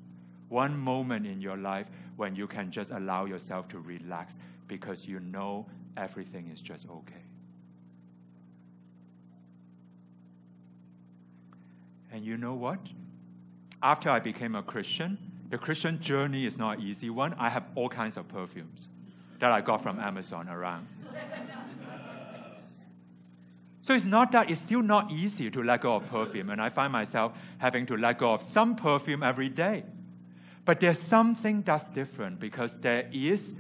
One 0.50 0.76
moment 0.76 1.28
in 1.28 1.40
your 1.40 1.56
life 1.56 1.86
when 2.16 2.36
you 2.36 2.48
can 2.48 2.72
just 2.72 2.90
allow 2.90 3.26
yourself 3.26 3.68
to 3.70 3.80
relax 3.80 4.40
because 4.68 5.06
you 5.06 5.20
know 5.20 5.68
everything 5.98 6.50
is 6.52 6.60
just 6.62 6.88
okay. 6.90 7.22
And 12.12 12.26
you 12.26 12.36
know 12.36 12.56
what? 12.56 12.80
After 13.84 14.10
I 14.10 14.20
became 14.20 14.56
a 14.56 14.64
Christian, 14.64 15.20
the 15.52 15.60
Christian 15.60 16.02
journey 16.02 16.48
is 16.48 16.58
not 16.58 16.80
an 16.80 16.84
easy 16.84 17.12
one. 17.12 17.36
I 17.38 17.50
have 17.50 17.66
all 17.76 17.88
kinds 17.88 18.18
of 18.18 18.28
perfumes 18.28 18.88
that 19.40 19.52
I 19.52 19.62
got 19.62 19.84
from 19.84 20.00
Amazon 20.00 20.50
around. 20.50 20.88
So 23.84 23.94
it's 23.94 24.06
not 24.06 24.32
that 24.32 24.50
it's 24.50 24.62
still 24.62 24.82
not 24.82 25.12
easy 25.12 25.52
to 25.52 25.62
let 25.62 25.82
go 25.82 25.98
of 25.98 26.10
perfume, 26.10 26.52
and 26.52 26.62
I 26.62 26.70
find 26.70 26.90
myself 26.90 27.34
having 27.58 27.86
to 27.88 27.98
let 27.98 28.18
go 28.18 28.32
of 28.32 28.42
some 28.42 28.78
perfume 28.78 29.22
every 29.22 29.50
day. 29.50 29.84
But 30.64 30.80
there's 30.80 31.00
something 31.00 31.64
that's 31.64 31.86
different 31.88 32.40
because 32.40 32.78
there 32.80 33.10
is 33.12 33.54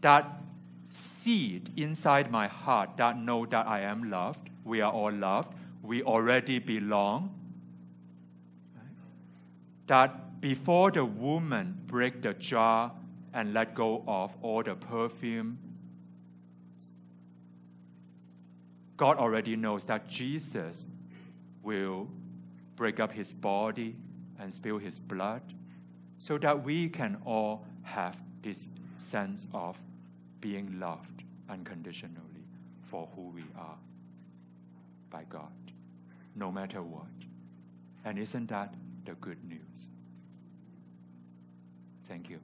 that 0.00 0.40
seed 0.88 1.70
inside 1.76 2.30
my 2.30 2.48
heart 2.48 2.96
that 2.96 3.18
know 3.18 3.44
that 3.44 3.66
I 3.66 3.80
am 3.80 4.10
loved. 4.10 4.48
We 4.64 4.80
are 4.80 4.90
all 4.90 5.12
loved. 5.12 5.52
We 5.82 6.02
already 6.02 6.58
belong. 6.58 7.34
That 9.88 10.40
before 10.40 10.90
the 10.90 11.04
woman 11.04 11.76
break 11.86 12.22
the 12.22 12.32
jar 12.32 12.92
and 13.34 13.52
let 13.52 13.74
go 13.74 14.04
of 14.08 14.32
all 14.40 14.62
the 14.62 14.74
perfume, 14.74 15.58
God 18.98 19.16
already 19.16 19.56
knows 19.56 19.84
that 19.84 20.08
Jesus 20.08 20.84
will 21.62 22.08
break 22.74 23.00
up 23.00 23.12
his 23.12 23.32
body 23.32 23.96
and 24.40 24.52
spill 24.52 24.76
his 24.76 24.98
blood 24.98 25.42
so 26.18 26.36
that 26.38 26.64
we 26.64 26.88
can 26.88 27.16
all 27.24 27.64
have 27.82 28.16
this 28.42 28.68
sense 28.96 29.46
of 29.54 29.78
being 30.40 30.78
loved 30.80 31.22
unconditionally 31.48 32.44
for 32.90 33.08
who 33.14 33.28
we 33.30 33.44
are 33.56 33.78
by 35.10 35.22
God, 35.30 35.52
no 36.34 36.50
matter 36.50 36.82
what. 36.82 37.06
And 38.04 38.18
isn't 38.18 38.48
that 38.48 38.74
the 39.04 39.12
good 39.14 39.42
news? 39.44 39.88
Thank 42.08 42.28
you. 42.28 42.40